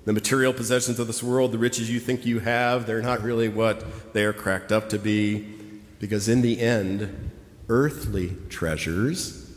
The 0.10 0.14
material 0.14 0.54
possessions 0.54 0.98
of 0.98 1.06
this 1.06 1.22
world, 1.22 1.52
the 1.52 1.60
riches 1.60 1.88
you 1.88 2.00
think 2.00 2.26
you 2.26 2.40
have, 2.40 2.88
they're 2.88 3.00
not 3.00 3.22
really 3.22 3.48
what 3.48 4.12
they 4.12 4.26
are 4.26 4.34
cracked 4.34 4.72
up 4.72 4.90
to 4.90 4.98
be. 4.98 5.42
Because 6.00 6.28
in 6.28 6.42
the 6.42 6.60
end, 6.60 7.30
earthly 7.68 8.36
treasures 8.50 9.52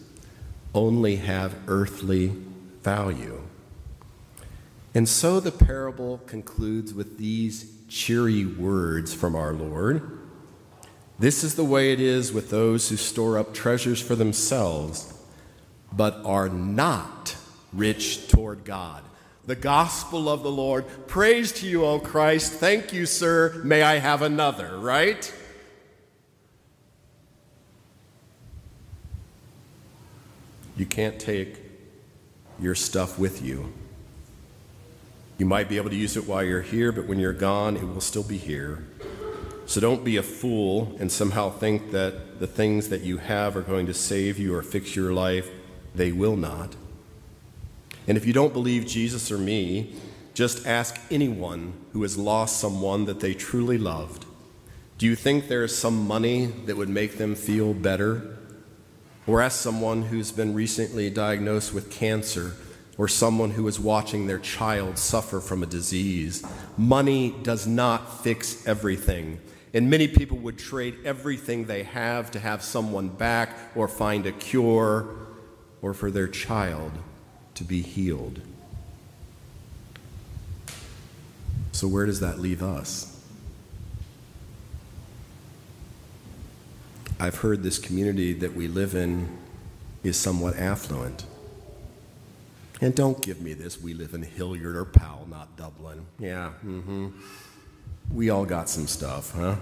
only 0.74 1.16
have 1.16 1.54
earthly 1.68 2.36
value. 2.82 3.40
And 4.94 5.08
so 5.08 5.40
the 5.40 5.50
parable 5.50 6.18
concludes 6.26 6.92
with 6.92 7.16
these 7.16 7.72
cheery 7.88 8.44
words 8.44 9.14
from 9.14 9.34
our 9.34 9.54
Lord 9.54 10.18
This 11.18 11.42
is 11.42 11.54
the 11.54 11.64
way 11.64 11.94
it 11.94 12.00
is 12.00 12.30
with 12.30 12.50
those 12.50 12.90
who 12.90 12.98
store 12.98 13.38
up 13.38 13.54
treasures 13.54 14.02
for 14.02 14.16
themselves 14.16 15.18
but 15.90 16.20
are 16.26 16.50
not 16.50 17.36
rich 17.72 18.28
toward 18.28 18.66
God. 18.66 19.02
The 19.46 19.56
gospel 19.56 20.28
of 20.28 20.42
the 20.42 20.50
Lord. 20.50 20.84
Praise 21.08 21.50
to 21.52 21.66
you, 21.66 21.84
O 21.84 21.98
Christ. 21.98 22.52
Thank 22.52 22.92
you, 22.92 23.06
sir. 23.06 23.60
May 23.64 23.82
I 23.82 23.98
have 23.98 24.22
another, 24.22 24.78
right? 24.78 25.34
You 30.76 30.86
can't 30.86 31.18
take 31.18 31.56
your 32.60 32.74
stuff 32.74 33.18
with 33.18 33.42
you. 33.42 33.72
You 35.38 35.46
might 35.46 35.68
be 35.68 35.76
able 35.76 35.90
to 35.90 35.96
use 35.96 36.16
it 36.16 36.26
while 36.28 36.44
you're 36.44 36.62
here, 36.62 36.92
but 36.92 37.06
when 37.06 37.18
you're 37.18 37.32
gone, 37.32 37.76
it 37.76 37.82
will 37.82 38.00
still 38.00 38.22
be 38.22 38.38
here. 38.38 38.86
So 39.66 39.80
don't 39.80 40.04
be 40.04 40.16
a 40.16 40.22
fool 40.22 40.96
and 41.00 41.10
somehow 41.10 41.50
think 41.50 41.90
that 41.90 42.38
the 42.38 42.46
things 42.46 42.90
that 42.90 43.00
you 43.00 43.18
have 43.18 43.56
are 43.56 43.62
going 43.62 43.86
to 43.86 43.94
save 43.94 44.38
you 44.38 44.54
or 44.54 44.62
fix 44.62 44.94
your 44.94 45.12
life 45.12 45.48
they 45.94 46.12
will 46.12 46.36
not. 46.36 46.74
And 48.06 48.16
if 48.16 48.26
you 48.26 48.32
don't 48.32 48.52
believe 48.52 48.86
Jesus 48.86 49.30
or 49.30 49.38
me, 49.38 49.94
Just 50.34 50.66
ask 50.66 50.98
anyone 51.10 51.74
who 51.92 52.02
has 52.02 52.16
lost 52.16 52.58
someone 52.58 53.04
that 53.04 53.20
they 53.20 53.34
truly 53.34 53.76
loved. 53.76 54.24
Do 54.96 55.06
you 55.06 55.14
think 55.14 55.48
there 55.48 55.64
is 55.64 55.76
some 55.76 56.06
money 56.06 56.46
that 56.64 56.76
would 56.76 56.88
make 56.88 57.18
them 57.18 57.34
feel 57.34 57.74
better? 57.74 58.38
Or 59.26 59.42
ask 59.42 59.60
someone 59.60 60.02
who's 60.02 60.32
been 60.32 60.54
recently 60.54 61.10
diagnosed 61.10 61.74
with 61.74 61.90
cancer 61.90 62.56
or 62.96 63.08
someone 63.08 63.50
who 63.50 63.68
is 63.68 63.78
watching 63.78 64.26
their 64.26 64.38
child 64.38 64.96
suffer 64.96 65.40
from 65.40 65.62
a 65.62 65.66
disease. 65.66 66.42
Money 66.78 67.34
does 67.42 67.66
not 67.66 68.22
fix 68.22 68.66
everything. 68.66 69.38
And 69.74 69.90
many 69.90 70.08
people 70.08 70.38
would 70.38 70.58
trade 70.58 70.96
everything 71.04 71.64
they 71.64 71.82
have 71.82 72.30
to 72.32 72.40
have 72.40 72.62
someone 72.62 73.08
back 73.08 73.50
or 73.74 73.86
find 73.86 74.26
a 74.26 74.32
cure 74.32 75.14
or 75.82 75.94
for 75.94 76.10
their 76.10 76.28
child 76.28 76.92
to 77.54 77.64
be 77.64 77.82
healed. 77.82 78.40
So, 81.72 81.88
where 81.88 82.06
does 82.06 82.20
that 82.20 82.38
leave 82.38 82.62
us? 82.62 83.08
I've 87.18 87.36
heard 87.36 87.62
this 87.62 87.78
community 87.78 88.32
that 88.34 88.54
we 88.54 88.68
live 88.68 88.94
in 88.94 89.38
is 90.02 90.16
somewhat 90.16 90.56
affluent. 90.56 91.24
And 92.80 92.94
don't 92.94 93.22
give 93.22 93.40
me 93.40 93.54
this, 93.54 93.80
we 93.80 93.94
live 93.94 94.12
in 94.12 94.22
Hilliard 94.22 94.76
or 94.76 94.84
Powell, 94.84 95.28
not 95.30 95.56
Dublin. 95.56 96.04
Yeah, 96.18 96.50
mm-hmm. 96.66 97.08
We 98.12 98.30
all 98.30 98.44
got 98.44 98.68
some 98.68 98.88
stuff, 98.88 99.32
huh? 99.34 99.56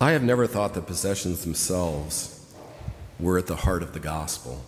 I 0.00 0.12
have 0.12 0.22
never 0.22 0.46
thought 0.46 0.74
that 0.74 0.86
possessions 0.86 1.44
themselves 1.44 2.37
were 3.20 3.38
at 3.38 3.46
the 3.46 3.56
heart 3.56 3.82
of 3.82 3.92
the 3.92 4.00
gospel. 4.00 4.64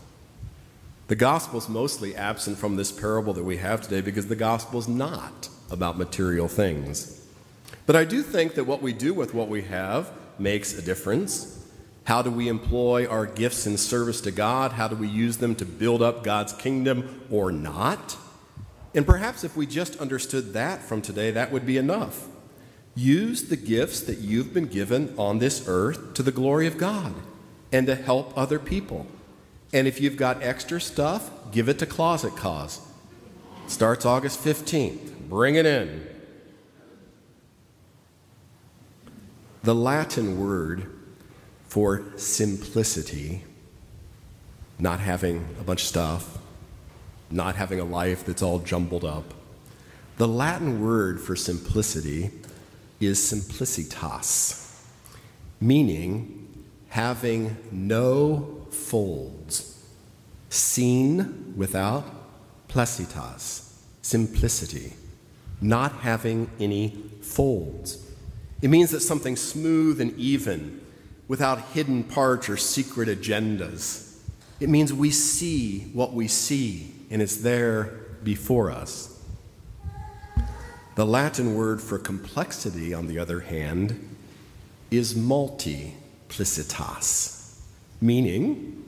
The 1.09 1.17
gospel 1.17 1.59
is 1.59 1.69
mostly 1.69 2.15
absent 2.15 2.59
from 2.59 2.77
this 2.77 2.93
parable 2.93 3.33
that 3.33 3.45
we 3.45 3.57
have 3.57 3.83
today 3.83 4.01
because 4.01 4.29
the 4.29 4.37
gospel 4.37 4.79
is 4.79 4.89
not 4.89 5.49
about 5.71 5.99
material 5.99 6.49
things. 6.49 7.27
But 7.87 7.97
I 7.97 8.05
do 8.05 8.23
think 8.23 8.55
that 8.55 8.65
what 8.65 8.83
we 8.83 8.93
do 8.93 9.13
with 9.13 9.35
what 9.35 9.49
we 9.49 9.63
have 9.63 10.11
makes 10.39 10.77
a 10.79 10.83
difference. 10.83 11.67
How 12.05 12.23
do 12.23 12.31
we 12.31 12.49
employ 12.49 13.07
our 13.07 13.27
gifts 13.27 13.67
in 13.67 13.77
service 13.77 14.21
to 14.23 14.31
God? 14.31 14.73
How 14.73 14.89
do 14.89 14.97
we 14.97 15.09
use 15.09 15.39
them 15.39 15.55
to 15.57 15.65
build 15.65 16.03
up 16.03 16.23
God's 16.23 16.53
kingdom 16.53 17.23
or 17.31 17.53
not? 17.53 18.17
And 18.95 19.07
perhaps 19.07 19.45
if 19.45 19.57
we 19.57 19.67
just 19.67 19.97
understood 19.97 20.53
that 20.53 20.83
from 20.83 21.03
today, 21.03 21.31
that 21.33 21.53
would 21.53 21.67
be 21.67 21.77
enough. 21.77 22.27
Use 22.95 23.49
the 23.49 23.57
gifts 23.57 24.01
that 24.03 24.19
you've 24.19 24.53
been 24.53 24.67
given 24.67 25.15
on 25.17 25.39
this 25.39 25.65
earth 25.69 26.15
to 26.15 26.23
the 26.23 26.33
glory 26.33 26.67
of 26.67 26.79
God 26.79 27.15
and 27.73 27.87
to 27.87 27.95
help 27.95 28.37
other 28.37 28.59
people. 28.59 29.07
And 29.73 29.87
if 29.87 30.01
you've 30.01 30.17
got 30.17 30.43
extra 30.43 30.81
stuff, 30.81 31.31
give 31.53 31.69
it 31.69 31.79
to 31.79 31.87
Closet 31.87 32.37
Cause. 32.37 32.81
Starts 33.67 34.05
August 34.05 34.43
15th. 34.43 35.29
Bring 35.29 35.55
it 35.55 35.67
in. 35.67 36.07
The 39.63 39.75
Latin 39.75 40.41
word 40.41 40.91
for 41.69 42.03
simplicity, 42.17 43.45
not 44.79 44.99
having 44.99 45.47
a 45.61 45.63
bunch 45.63 45.83
of 45.83 45.89
stuff, 45.89 46.39
not 47.31 47.55
having 47.55 47.79
a 47.79 47.85
life 47.85 48.25
that's 48.25 48.43
all 48.43 48.59
jumbled 48.59 49.05
up. 49.05 49.35
The 50.17 50.27
Latin 50.27 50.85
word 50.85 51.21
for 51.21 51.37
simplicity 51.37 52.31
is 52.99 53.19
simplicitas, 53.21 54.83
meaning 55.61 56.40
having 56.91 57.57
no 57.71 58.67
folds, 58.71 59.83
seen 60.49 61.55
without 61.57 62.05
plesitas, 62.69 63.73
simplicity, 64.03 64.93
not 65.61 65.93
having 65.93 66.51
any 66.59 66.91
folds. 67.23 68.05
It 68.61 68.69
means 68.69 68.91
that 68.91 69.01
something 69.01 69.37
smooth 69.37 70.01
and 70.01 70.17
even 70.19 70.81
without 71.29 71.61
hidden 71.73 72.03
parts 72.03 72.49
or 72.49 72.57
secret 72.57 73.09
agendas. 73.09 74.19
It 74.59 74.69
means 74.69 74.93
we 74.93 75.11
see 75.11 75.91
what 75.93 76.13
we 76.13 76.27
see, 76.27 76.93
and 77.09 77.23
it's 77.23 77.37
there 77.37 77.85
before 78.25 78.71
us. 78.71 79.17
The 80.97 81.07
Latin 81.07 81.55
word 81.55 81.81
for 81.81 81.99
complexity, 81.99 82.93
on 82.93 83.07
the 83.07 83.19
other 83.19 83.41
hand, 83.41 84.17
is 84.91 85.15
multiplicitas, 86.31 87.59
meaning 88.01 88.85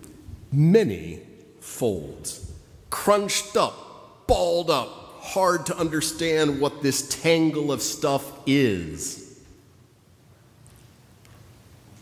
many 0.51 1.21
folds, 1.61 2.53
crunched 2.91 3.57
up, 3.57 4.27
balled 4.27 4.71
up, 4.71 4.89
hard 5.21 5.67
to 5.67 5.77
understand 5.77 6.61
what 6.61 6.83
this 6.83 7.09
tangle 7.23 7.71
of 7.73 7.83
stuff 7.83 8.33
is. 8.47 9.41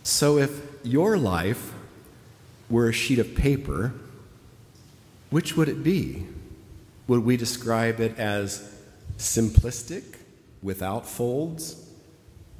So, 0.02 0.38
if 0.38 0.50
your 0.82 1.16
life 1.16 1.72
were 2.68 2.88
a 2.88 2.92
sheet 2.92 3.18
of 3.18 3.34
paper, 3.34 3.92
which 5.28 5.56
would 5.56 5.68
it 5.68 5.82
be? 5.82 6.26
Would 7.06 7.24
we 7.24 7.36
describe 7.36 8.00
it 8.00 8.18
as 8.18 8.74
simplistic, 9.18 10.02
without 10.62 11.06
folds, 11.06 11.79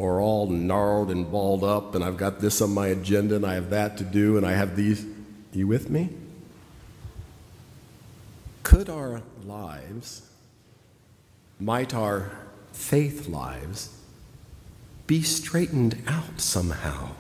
or 0.01 0.19
all 0.19 0.47
gnarled 0.47 1.11
and 1.11 1.31
balled 1.31 1.63
up, 1.63 1.95
and 1.95 2.03
I've 2.03 2.17
got 2.17 2.41
this 2.41 2.63
on 2.63 2.73
my 2.73 2.87
agenda, 2.87 3.37
and 3.37 3.45
I 3.45 3.53
have 3.55 3.69
that 3.69 3.99
to 3.99 4.05
do, 4.05 4.39
and 4.39 4.47
I 4.47 4.53
have 4.53 4.75
these? 4.75 5.05
You 5.53 5.67
with 5.67 5.91
me? 5.91 6.09
Could 8.63 8.89
our 8.89 9.21
lives, 9.45 10.23
might 11.59 11.93
our 11.93 12.31
faith 12.73 13.29
lives, 13.29 13.95
be 15.07 15.21
straightened 15.21 16.03
out 16.07 16.41
somehow? 16.41 17.11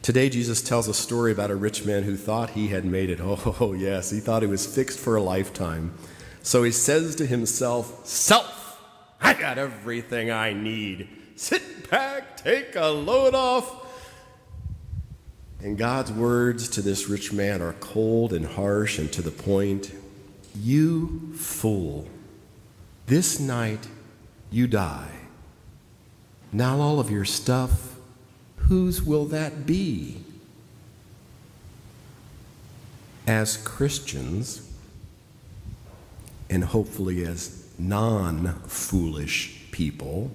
Today, 0.00 0.30
Jesus 0.30 0.62
tells 0.62 0.88
a 0.88 0.94
story 0.94 1.32
about 1.32 1.50
a 1.50 1.56
rich 1.56 1.84
man 1.84 2.04
who 2.04 2.16
thought 2.16 2.50
he 2.50 2.68
had 2.68 2.86
made 2.86 3.10
it. 3.10 3.20
Oh, 3.22 3.74
yes, 3.76 4.10
he 4.10 4.20
thought 4.20 4.40
he 4.40 4.48
was 4.48 4.66
fixed 4.66 4.98
for 4.98 5.16
a 5.16 5.22
lifetime. 5.22 5.92
So 6.42 6.62
he 6.62 6.72
says 6.72 7.14
to 7.16 7.26
himself, 7.26 8.06
Self, 8.06 8.59
I 9.20 9.34
got 9.34 9.58
everything 9.58 10.30
I 10.30 10.52
need. 10.52 11.08
Sit 11.36 11.90
back, 11.90 12.36
take 12.36 12.76
a 12.76 12.86
load 12.86 13.34
off. 13.34 13.86
And 15.62 15.76
God's 15.76 16.10
words 16.10 16.68
to 16.70 16.82
this 16.82 17.08
rich 17.08 17.32
man 17.32 17.60
are 17.60 17.74
cold 17.74 18.32
and 18.32 18.46
harsh 18.46 18.98
and 18.98 19.12
to 19.12 19.22
the 19.22 19.30
point. 19.30 19.92
You 20.58 21.32
fool, 21.34 22.08
this 23.06 23.38
night 23.38 23.88
you 24.50 24.66
die. 24.66 25.10
Now 26.52 26.80
all 26.80 26.98
of 26.98 27.10
your 27.10 27.24
stuff 27.24 27.90
whose 28.70 29.02
will 29.02 29.24
that 29.26 29.66
be? 29.66 30.16
As 33.26 33.56
Christians, 33.56 34.68
and 36.48 36.62
hopefully 36.62 37.24
as 37.24 37.59
non 37.88 38.60
foolish 38.66 39.70
people, 39.70 40.30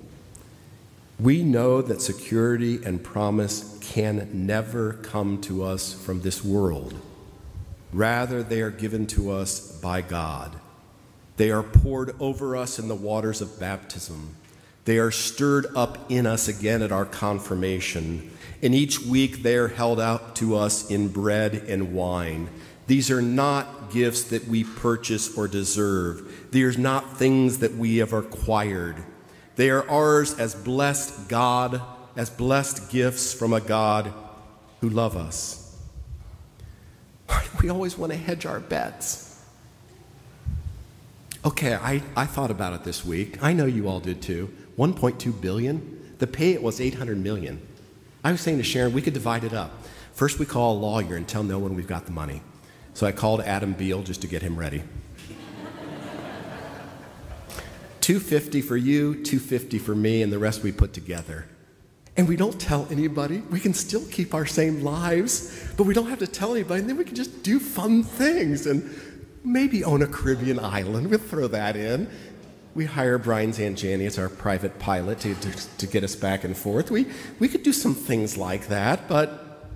we 1.20 1.44
know 1.44 1.82
that 1.82 2.02
security 2.02 2.84
and 2.84 3.04
promise 3.04 3.78
can 3.82 4.30
never 4.34 4.94
come 4.94 5.40
to 5.42 5.64
us 5.64 5.94
from 5.94 6.22
this 6.22 6.44
world. 6.44 6.94
Rather, 7.94 8.44
they 8.44 8.62
are 8.62 8.72
given 8.72 9.08
to 9.08 9.32
us 9.32 9.72
by 9.80 10.02
God. 10.02 10.54
They 11.38 11.52
are 11.52 11.64
poured 11.64 12.16
over 12.20 12.58
us 12.58 12.80
in 12.80 12.88
the 12.88 12.96
waters 12.96 13.42
of 13.42 13.60
baptism. 13.60 14.36
They 14.86 14.98
are 14.98 15.12
stirred 15.12 15.68
up 15.76 16.12
in 16.12 16.28
us 16.28 16.48
again 16.48 16.82
at 16.82 16.92
our 16.92 17.06
confirmation. 17.06 18.32
And 18.62 18.76
each 18.76 19.00
week 19.00 19.44
they 19.44 19.56
are 19.56 19.68
held 19.68 20.00
out 20.00 20.36
to 20.38 20.56
us 20.56 20.90
in 20.90 21.10
bread 21.10 21.56
and 21.68 21.94
wine. 21.94 22.50
These 22.88 23.10
are 23.10 23.22
not 23.22 23.92
gifts 23.92 24.26
that 24.26 24.48
we 24.48 24.64
purchase 24.64 25.38
or 25.38 25.48
deserve. 25.48 26.25
These 26.52 26.78
are 26.78 26.80
not 26.80 27.18
things 27.18 27.60
that 27.60 27.76
we 27.76 27.98
have 27.98 28.14
acquired. 28.14 29.04
They 29.56 29.70
are 29.70 29.88
ours 29.90 30.38
as 30.38 30.56
blessed 30.56 31.30
God, 31.30 31.82
as 32.16 32.30
blessed 32.30 32.90
gifts 32.92 33.34
from 33.34 33.54
a 33.54 33.62
God 33.62 34.14
who 34.82 34.90
love 34.90 35.16
us. 35.16 35.62
We 37.62 37.70
always 37.70 37.98
want 37.98 38.12
to 38.12 38.18
hedge 38.18 38.46
our 38.46 38.60
bets. 38.60 39.42
Okay, 41.44 41.74
I, 41.74 42.02
I 42.16 42.26
thought 42.26 42.52
about 42.52 42.74
it 42.74 42.84
this 42.84 43.06
week. 43.06 43.42
I 43.42 43.54
know 43.54 43.66
you 43.66 43.88
all 43.88 44.00
did 44.00 44.22
too. 44.22 44.54
1.2 44.78 45.42
billion. 45.42 46.16
The 46.20 46.28
pay 46.28 46.52
it 46.52 46.62
was 46.62 46.82
800 46.82 47.18
million. 47.18 47.66
I 48.24 48.32
was 48.32 48.42
saying 48.42 48.58
to 48.58 48.64
Sharon, 48.64 48.94
we 48.94 49.02
could 49.02 49.14
divide 49.14 49.44
it 49.44 49.54
up. 49.54 49.72
First, 50.14 50.40
we 50.40 50.46
call 50.46 50.76
a 50.76 50.80
lawyer 50.80 51.16
and 51.16 51.28
tell 51.28 51.44
no 51.44 51.60
one 51.60 51.76
we've 51.76 51.88
got 51.88 52.06
the 52.06 52.12
money. 52.12 52.42
So 52.94 53.06
I 53.06 53.12
called 53.12 53.42
Adam 53.42 53.74
Beal 53.74 54.02
just 54.02 54.22
to 54.22 54.28
get 54.28 54.42
him 54.42 54.58
ready. 54.58 54.84
250 58.06 58.62
for 58.62 58.78
you, 58.78 59.16
250 59.16 59.80
for 59.80 59.96
me, 59.96 60.22
and 60.22 60.32
the 60.32 60.38
rest 60.38 60.62
we 60.62 60.72
put 60.72 60.94
together. 60.94 61.48
and 62.16 62.28
we 62.28 62.36
don't 62.36 62.62
tell 62.62 62.88
anybody. 62.92 63.40
We 63.50 63.60
can 63.60 63.74
still 63.74 64.06
keep 64.12 64.36
our 64.36 64.46
same 64.46 64.84
lives, 64.84 65.74
but 65.76 65.86
we 65.86 65.96
don't 65.96 66.08
have 66.08 66.20
to 66.20 66.28
tell 66.28 66.54
anybody, 66.54 66.82
and 66.82 66.90
then 66.90 66.98
we 66.98 67.04
can 67.04 67.16
just 67.16 67.42
do 67.42 67.60
fun 67.60 68.04
things 68.04 68.68
and 68.68 68.88
maybe 69.44 69.84
own 69.84 70.04
a 70.04 70.08
Caribbean 70.08 70.60
island. 70.60 71.10
We'll 71.10 71.18
throw 71.18 71.48
that 71.48 71.76
in. 71.76 72.08
We 72.76 72.86
hire 72.86 73.18
Brian 73.18 73.52
Zanjani 73.52 74.06
as 74.06 74.20
our 74.20 74.30
private 74.30 74.78
pilot 74.78 75.20
to, 75.22 75.34
to, 75.34 75.78
to 75.80 75.88
get 75.88 76.04
us 76.04 76.16
back 76.16 76.44
and 76.44 76.56
forth. 76.56 76.92
We, 76.92 77.08
we 77.40 77.48
could 77.50 77.64
do 77.64 77.74
some 77.74 77.96
things 77.96 78.38
like 78.38 78.68
that, 78.68 79.08
but 79.08 79.68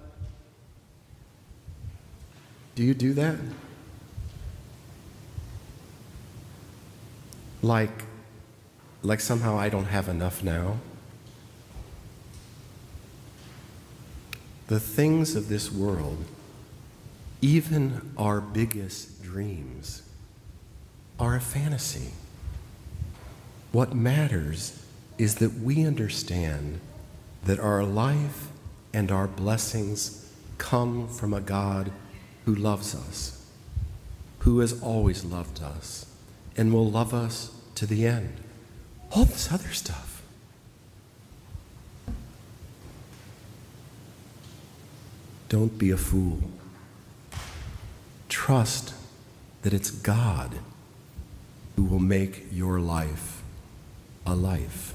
do 2.75 2.83
you 2.83 2.93
do 2.93 3.13
that? 3.13 3.37
Like, 7.63 8.05
like 9.01 9.21
somehow 9.21 9.57
I 9.57 9.69
don't 9.69 9.85
have 9.85 10.07
enough 10.07 10.43
now? 10.43 10.77
The 14.67 14.79
things 14.79 15.35
of 15.35 15.49
this 15.49 15.71
world, 15.71 16.25
even 17.41 18.12
our 18.17 18.41
biggest 18.41 19.23
dreams, 19.23 20.03
are 21.19 21.35
a 21.35 21.41
fantasy. 21.41 22.12
What 23.71 23.95
matters 23.95 24.83
is 25.17 25.35
that 25.35 25.59
we 25.59 25.85
understand 25.85 26.79
that 27.43 27.59
our 27.59 27.83
life 27.83 28.47
and 28.93 29.12
our 29.12 29.27
blessings 29.27 30.31
come 30.57 31.07
from 31.07 31.33
a 31.33 31.41
God 31.41 31.91
who 32.45 32.53
loves 32.55 32.95
us, 32.95 33.45
who 34.39 34.59
has 34.59 34.81
always 34.81 35.23
loved 35.23 35.62
us, 35.62 36.05
and 36.57 36.73
will 36.73 36.89
love 36.89 37.13
us 37.13 37.51
to 37.75 37.85
the 37.85 38.05
end. 38.05 38.33
All 39.12 39.26
this 39.26 39.52
other 39.52 39.69
stuff. 39.69 40.22
Don't 45.50 45.80
be 45.80 45.89
a 45.89 45.98
fool. 45.98 46.39
Trust 48.30 48.93
that 49.63 49.74
it's 49.74 49.89
God 49.89 50.60
who 51.76 51.84
will 51.84 52.00
make 52.00 52.45
your 52.52 52.80
life 52.80 53.41
a 54.26 54.36
life. 54.36 54.93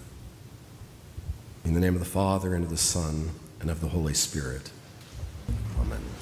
In 1.65 1.75
the 1.75 1.81
name 1.81 1.95
of 1.95 2.01
the 2.01 2.07
Father, 2.07 2.55
and 2.55 2.63
of 2.63 2.71
the 2.71 2.77
Son, 2.77 3.31
and 3.61 3.71
of 3.71 3.81
the 3.81 3.89
Holy 3.89 4.15
Spirit. 4.15 4.71
Amen. 5.81 6.14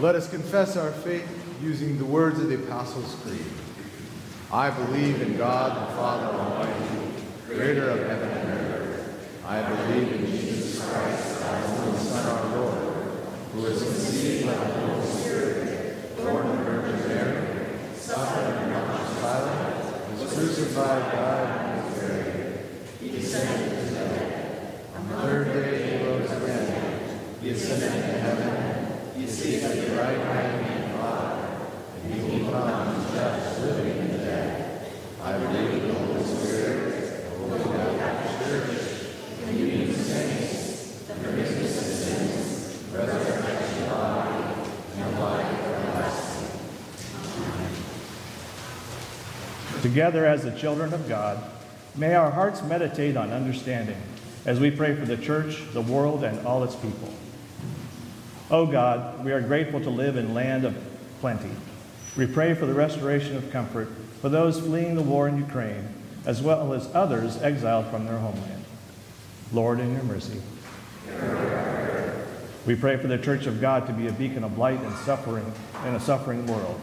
Let 0.00 0.14
us 0.14 0.30
confess 0.30 0.76
our 0.76 0.92
faith 0.92 1.26
using 1.60 1.98
the 1.98 2.04
words 2.04 2.38
of 2.38 2.48
the 2.48 2.54
Apostles' 2.54 3.16
Creed. 3.24 3.44
I 4.52 4.70
believe 4.70 5.20
in 5.20 5.36
God 5.36 5.90
the 5.90 5.94
Father 5.96 6.38
Almighty, 6.38 7.24
creator 7.48 7.90
of 7.90 8.06
heaven 8.06 8.28
and 8.28 8.48
earth. 8.48 9.42
I 9.44 9.60
believe 9.68 10.12
in 10.12 10.26
Jesus 10.26 10.88
Christ, 10.88 11.42
our 11.42 11.64
only 11.80 11.98
Son, 11.98 12.26
our 12.26 12.56
Lord, 12.58 12.78
who 13.52 13.62
was 13.62 13.82
conceived 13.82 14.46
by 14.46 14.54
the 14.54 14.66
Holy 14.66 15.04
Spirit, 15.04 16.16
born 16.16 16.46
of 16.46 16.58
the 16.58 16.64
Virgin 16.64 17.08
Mary, 17.08 17.78
suffered 17.96 18.54
under 18.54 18.86
Pontius 18.86 19.18
Pilate, 19.18 20.20
was 20.20 20.32
crucified, 20.32 21.12
died, 21.12 21.74
and 21.74 21.84
was 21.84 21.98
buried. 21.98 22.58
He 23.00 23.10
descended 23.10 23.70
to 23.70 23.94
the. 23.94 23.98
On 24.96 25.08
the 25.08 25.16
third 25.22 25.52
day, 25.54 25.88
right 29.28 30.16
hand 30.16 30.96
Father, 30.96 31.48
and 32.04 32.14
he 32.14 32.20
will 32.40 32.50
come 32.50 32.94
and 32.94 33.14
judge 33.14 33.58
living 33.60 33.98
and 33.98 34.10
the 34.10 34.18
dead. 34.18 34.92
I 35.22 35.38
believe 35.38 35.82
in 35.82 35.88
the 35.88 35.94
Holy 35.94 36.24
Spirit, 36.24 37.30
the 37.30 37.38
Holy 37.38 37.60
Catholic 37.98 38.48
Church, 38.48 38.70
the 39.40 39.46
communion 39.46 39.90
of 39.90 39.96
saints, 39.96 41.02
the 41.02 41.14
forgiveness 41.14 41.76
of 41.78 41.84
sins, 41.84 42.82
the 42.90 42.98
resurrection 42.98 43.52
of 43.52 43.78
the 43.80 43.86
body, 43.86 44.44
and 44.96 45.14
the 45.14 45.20
life 45.20 45.52
everlasting. 45.66 46.60
Together 49.82 50.24
as 50.24 50.42
the 50.42 50.52
children 50.52 50.94
of 50.94 51.06
God, 51.06 51.38
may 51.96 52.14
our 52.14 52.30
hearts 52.30 52.62
meditate 52.62 53.16
on 53.16 53.30
understanding 53.30 54.00
as 54.46 54.58
we 54.58 54.70
pray 54.70 54.94
for 54.94 55.04
the 55.04 55.18
church, 55.18 55.62
the 55.74 55.82
world, 55.82 56.24
and 56.24 56.46
all 56.46 56.64
its 56.64 56.76
people. 56.76 57.12
Oh 58.50 58.64
God, 58.64 59.24
we 59.24 59.32
are 59.32 59.42
grateful 59.42 59.80
to 59.80 59.90
live 59.90 60.16
in 60.16 60.32
land 60.32 60.64
of 60.64 60.74
plenty. 61.20 61.50
We 62.16 62.26
pray 62.26 62.54
for 62.54 62.64
the 62.64 62.72
restoration 62.72 63.36
of 63.36 63.50
comfort 63.52 63.88
for 64.22 64.30
those 64.30 64.58
fleeing 64.58 64.94
the 64.94 65.02
war 65.02 65.28
in 65.28 65.36
Ukraine, 65.36 65.86
as 66.24 66.40
well 66.40 66.72
as 66.72 66.88
others 66.94 67.36
exiled 67.42 67.88
from 67.88 68.06
their 68.06 68.16
homeland. 68.16 68.64
Lord, 69.52 69.80
in 69.80 69.92
your 69.92 70.02
mercy. 70.02 70.40
We 72.66 72.74
pray 72.74 72.96
for 72.96 73.06
the 73.06 73.18
Church 73.18 73.46
of 73.46 73.60
God 73.60 73.86
to 73.86 73.92
be 73.92 74.08
a 74.08 74.12
beacon 74.12 74.44
of 74.44 74.56
light 74.56 74.80
and 74.80 74.96
suffering 74.98 75.52
in 75.86 75.94
a 75.94 76.00
suffering 76.00 76.46
world. 76.46 76.80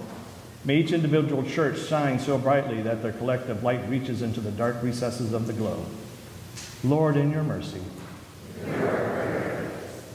May 0.63 0.77
each 0.77 0.93
individual 0.93 1.43
church 1.43 1.79
shine 1.79 2.19
so 2.19 2.37
brightly 2.37 2.81
that 2.83 3.01
their 3.01 3.11
collective 3.11 3.63
light 3.63 3.87
reaches 3.89 4.21
into 4.21 4.39
the 4.39 4.51
dark 4.51 4.81
recesses 4.81 5.33
of 5.33 5.47
the 5.47 5.53
globe. 5.53 5.85
Lord, 6.83 7.17
in 7.17 7.31
your 7.31 7.43
mercy. 7.43 7.81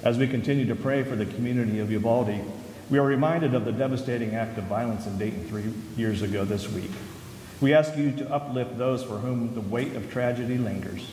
As 0.03 0.16
we 0.16 0.26
continue 0.26 0.66
to 0.66 0.74
pray 0.74 1.03
for 1.03 1.14
the 1.14 1.26
community 1.26 1.78
of 1.78 1.90
Uvalde, 1.90 2.40
we 2.88 2.98
are 2.98 3.05
reminded 3.05 3.55
of 3.55 3.66
the 3.66 3.72
devastating 3.72 4.34
act 4.34 4.57
of 4.57 4.64
violence 4.64 5.07
in 5.07 5.18
Dayton 5.18 5.46
three 5.46 5.74
years 5.94 6.22
ago 6.22 6.44
this 6.46 6.70
week. 6.70 6.90
We 7.61 7.74
ask 7.74 7.94
you 7.98 8.11
to 8.12 8.32
uplift 8.32 8.78
those 8.78 9.03
for 9.05 9.18
whom 9.18 9.55
the 9.55 9.61
weight 9.61 9.94
of 9.94 10.11
tragedy 10.11 10.57
lingers. 10.57 11.11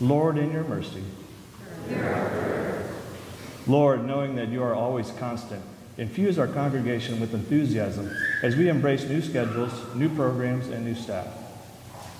Lord, 0.00 0.38
in 0.38 0.50
your 0.50 0.64
mercy. 0.64 1.04
Lord, 3.66 4.06
knowing 4.06 4.34
that 4.36 4.48
you 4.48 4.62
are 4.62 4.74
always 4.74 5.10
constant, 5.12 5.62
infuse 5.98 6.38
our 6.38 6.48
congregation 6.48 7.20
with 7.20 7.34
enthusiasm 7.34 8.10
as 8.42 8.56
we 8.56 8.70
embrace 8.70 9.04
new 9.04 9.20
schedules, 9.20 9.72
new 9.94 10.08
programs, 10.08 10.68
and 10.68 10.86
new 10.86 10.94
staff. 10.94 11.26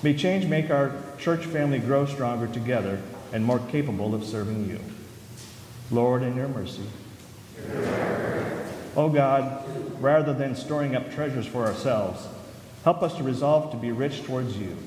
May 0.03 0.13
change 0.13 0.45
make 0.45 0.69
our 0.69 0.93
church 1.17 1.45
family 1.47 1.79
grow 1.79 2.05
stronger 2.05 2.45
together 2.45 3.01
and 3.33 3.43
more 3.43 3.59
capable 3.59 4.13
of 4.13 4.23
serving 4.23 4.69
you. 4.69 4.79
Lord, 5.91 6.23
in 6.23 6.35
your 6.35 6.47
mercy. 6.47 6.83
Oh 8.95 9.09
God, 9.09 9.63
rather 10.01 10.33
than 10.33 10.55
storing 10.55 10.95
up 10.95 11.13
treasures 11.13 11.45
for 11.45 11.65
ourselves, 11.65 12.27
help 12.83 13.03
us 13.03 13.15
to 13.17 13.23
resolve 13.23 13.71
to 13.71 13.77
be 13.77 13.91
rich 13.91 14.23
towards 14.23 14.57
you. 14.57 14.77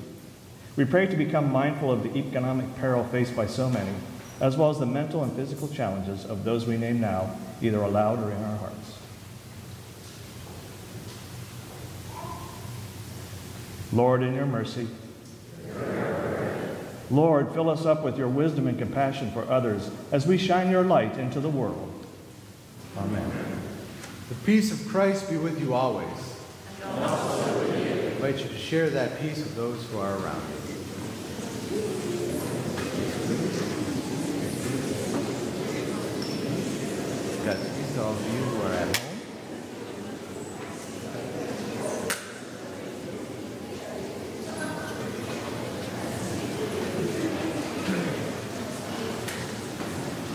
We 0.75 0.85
pray 0.85 1.05
to 1.07 1.15
become 1.15 1.51
mindful 1.51 1.91
of 1.91 2.03
the 2.03 2.17
economic 2.17 2.75
peril 2.77 3.03
faced 3.05 3.35
by 3.35 3.47
so 3.47 3.69
many, 3.69 3.93
as 4.41 4.57
well 4.57 4.69
as 4.69 4.79
the 4.79 4.85
mental 4.85 5.23
and 5.23 5.31
physical 5.33 5.67
challenges 5.67 6.25
of 6.25 6.43
those 6.43 6.65
we 6.67 6.77
name 6.77 6.99
now, 6.99 7.35
either 7.61 7.81
aloud 7.81 8.21
or 8.21 8.31
in 8.31 8.43
our 8.43 8.57
hearts. 8.57 8.99
Lord, 13.93 14.23
in 14.23 14.33
your 14.33 14.45
mercy. 14.45 14.87
Lord, 17.11 17.51
fill 17.53 17.69
us 17.69 17.85
up 17.85 18.03
with 18.03 18.17
your 18.17 18.27
wisdom 18.27 18.67
and 18.67 18.77
compassion 18.77 19.31
for 19.31 19.43
others 19.49 19.89
as 20.11 20.25
we 20.25 20.37
shine 20.37 20.71
your 20.71 20.83
light 20.83 21.17
into 21.17 21.39
the 21.39 21.49
world. 21.49 21.91
Amen. 22.97 23.31
The 24.29 24.35
peace 24.35 24.71
of 24.71 24.87
Christ 24.87 25.29
be 25.29 25.37
with 25.37 25.59
you 25.61 25.73
always. 25.73 26.07
With 26.07 26.79
you. 26.79 27.93
I 27.93 28.27
invite 28.27 28.39
you 28.39 28.47
to 28.49 28.57
share 28.57 28.89
that 28.89 29.19
peace 29.19 29.37
with 29.37 29.55
those 29.55 29.85
who 29.85 29.99
are 29.99 30.17
around 30.17 30.41
you. 30.41 30.65
Peace 37.45 37.93
to 37.93 38.01
all 38.01 38.13
of 38.13 38.33
you 38.33 38.39
who 38.41 38.61
are 38.63 38.73
at 38.73 38.97
home. 38.97 39.05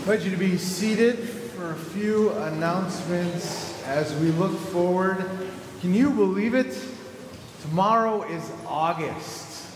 invite 0.11 0.25
you 0.25 0.31
to 0.31 0.37
be 0.37 0.57
seated 0.57 1.17
for 1.19 1.71
a 1.71 1.75
few 1.75 2.31
announcements 2.31 3.81
as 3.85 4.13
we 4.15 4.29
look 4.31 4.59
forward. 4.59 5.25
Can 5.79 5.93
you 5.93 6.09
believe 6.09 6.53
it? 6.53 6.77
Tomorrow 7.61 8.23
is 8.23 8.51
August. 8.67 9.69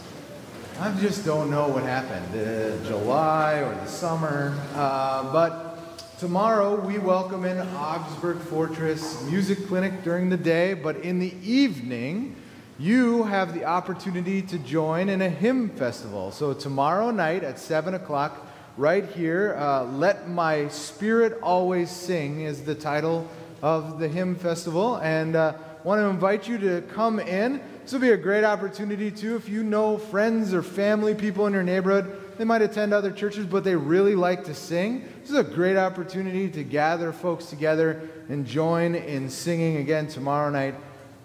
I 0.77 0.91
just 0.99 1.23
don't 1.23 1.49
know 1.49 1.69
what 1.69 1.83
happened, 1.83 2.35
uh, 2.35 2.85
July 2.85 3.59
or 3.59 3.75
the 3.75 3.85
summer. 3.85 4.61
Uh, 4.73 5.31
but 5.31 5.99
tomorrow 6.19 6.81
we 6.81 6.97
welcome 6.97 7.45
in 7.45 7.57
Augsburg 7.73 8.39
Fortress 8.39 9.23
Music 9.29 9.65
Clinic 9.67 10.03
during 10.03 10.29
the 10.29 10.35
day, 10.35 10.73
but 10.73 10.97
in 10.97 11.17
the 11.17 11.33
evening, 11.49 12.35
you 12.77 13.23
have 13.23 13.53
the 13.53 13.63
opportunity 13.63 14.41
to 14.41 14.57
join 14.57 15.07
in 15.07 15.21
a 15.21 15.29
hymn 15.29 15.69
festival. 15.69 16.29
So 16.31 16.53
tomorrow 16.53 17.09
night 17.09 17.45
at 17.45 17.57
7 17.57 17.93
o'clock, 17.93 18.44
right 18.77 19.05
here. 19.05 19.55
Uh, 19.57 19.85
Let 19.85 20.27
My 20.27 20.67
Spirit 20.67 21.39
Always 21.41 21.89
Sing 21.89 22.41
is 22.41 22.63
the 22.63 22.75
title 22.75 23.29
of 23.61 23.99
the 23.99 24.07
hymn 24.07 24.35
festival. 24.35 24.97
And 24.97 25.35
uh, 25.35 25.53
want 25.83 26.01
to 26.01 26.05
invite 26.05 26.47
you 26.47 26.57
to 26.57 26.81
come 26.93 27.19
in. 27.19 27.61
This 27.83 27.93
will 27.93 27.99
be 27.99 28.11
a 28.11 28.17
great 28.17 28.43
opportunity, 28.43 29.11
too. 29.11 29.35
If 29.35 29.47
you 29.47 29.63
know 29.63 29.97
friends 29.97 30.53
or 30.53 30.61
family, 30.61 31.15
people 31.15 31.47
in 31.47 31.53
your 31.53 31.63
neighborhood, 31.63 32.21
they 32.37 32.43
might 32.43 32.61
attend 32.61 32.93
other 32.93 33.11
churches, 33.11 33.45
but 33.45 33.63
they 33.63 33.75
really 33.75 34.15
like 34.15 34.43
to 34.45 34.53
sing. 34.53 35.07
This 35.21 35.29
is 35.29 35.37
a 35.37 35.43
great 35.43 35.77
opportunity 35.77 36.49
to 36.49 36.63
gather 36.63 37.13
folks 37.13 37.45
together 37.45 38.09
and 38.27 38.45
join 38.45 38.95
in 38.95 39.29
singing 39.29 39.77
again 39.77 40.07
tomorrow 40.07 40.49
night 40.49 40.75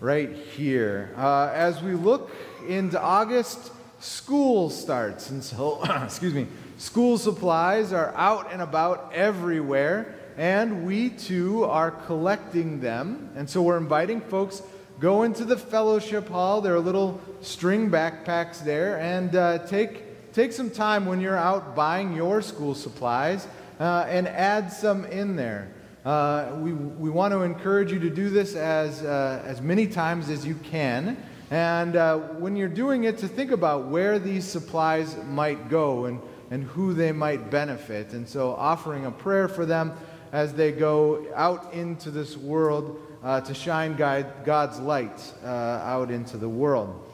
right 0.01 0.33
here. 0.33 1.13
Uh, 1.17 1.51
as 1.53 1.83
we 1.83 1.95
look 1.95 2.31
into 2.69 3.01
August, 3.01 3.73
school 3.99 4.71
starts. 4.71 5.31
And 5.31 5.43
so, 5.43 5.83
excuse 6.05 6.35
me, 6.35 6.47
School 6.81 7.19
supplies 7.19 7.93
are 7.93 8.11
out 8.17 8.55
and 8.55 8.63
about 8.63 9.13
everywhere, 9.13 10.15
and 10.39 10.87
we 10.87 11.11
too 11.11 11.65
are 11.67 11.91
collecting 11.91 12.81
them. 12.81 13.29
And 13.37 13.51
so 13.51 13.61
we're 13.61 13.77
inviting 13.77 14.23
folks 14.23 14.63
go 14.99 15.25
into 15.25 15.45
the 15.45 15.59
fellowship 15.59 16.27
hall. 16.31 16.63
There 16.63 16.75
are 16.75 16.81
little 16.81 17.21
string 17.43 17.91
backpacks 17.91 18.65
there, 18.65 18.99
and 18.99 19.37
uh, 19.37 19.59
take 19.67 20.33
take 20.33 20.55
some 20.55 20.71
time 20.71 21.05
when 21.05 21.21
you're 21.21 21.37
out 21.37 21.77
buying 21.77 22.17
your 22.17 22.41
school 22.41 22.75
supplies 22.75 23.47
uh, 23.79 24.07
and 24.09 24.27
add 24.27 24.73
some 24.73 25.05
in 25.05 25.37
there. 25.37 25.69
Uh, 26.07 26.53
we, 26.61 26.73
we 26.73 27.11
want 27.11 27.35
to 27.35 27.43
encourage 27.43 27.93
you 27.93 27.99
to 27.99 28.09
do 28.09 28.31
this 28.31 28.55
as, 28.55 29.03
uh, 29.03 29.43
as 29.45 29.61
many 29.61 29.87
times 29.87 30.31
as 30.31 30.47
you 30.47 30.55
can. 30.55 31.19
And 31.51 31.97
uh, 31.97 32.17
when 32.39 32.57
you're 32.57 32.69
doing 32.69 33.05
it, 33.05 33.19
to 33.19 33.29
think 33.29 33.51
about 33.51 33.89
where 33.89 34.19
these 34.19 34.47
supplies 34.47 35.15
might 35.27 35.69
go 35.69 36.07
and 36.07 36.21
and 36.51 36.65
who 36.65 36.93
they 36.93 37.13
might 37.13 37.51
benefit. 37.51 38.13
And 38.13 38.29
so, 38.29 38.53
offering 38.55 39.07
a 39.07 39.11
prayer 39.11 39.49
for 39.49 39.65
them 39.65 39.93
as 40.33 40.55
they 40.55 40.73
go 40.73 41.27
out 41.35 41.73
into 41.73 42.11
this 42.11 42.37
world 42.37 43.01
uh, 43.23 43.41
to 43.43 43.55
shine 43.55 43.97
God's 43.97 44.79
light 44.81 45.33
uh, 45.45 45.47
out 45.47 46.11
into 46.11 46.37
the 46.37 46.49
world. 46.49 47.07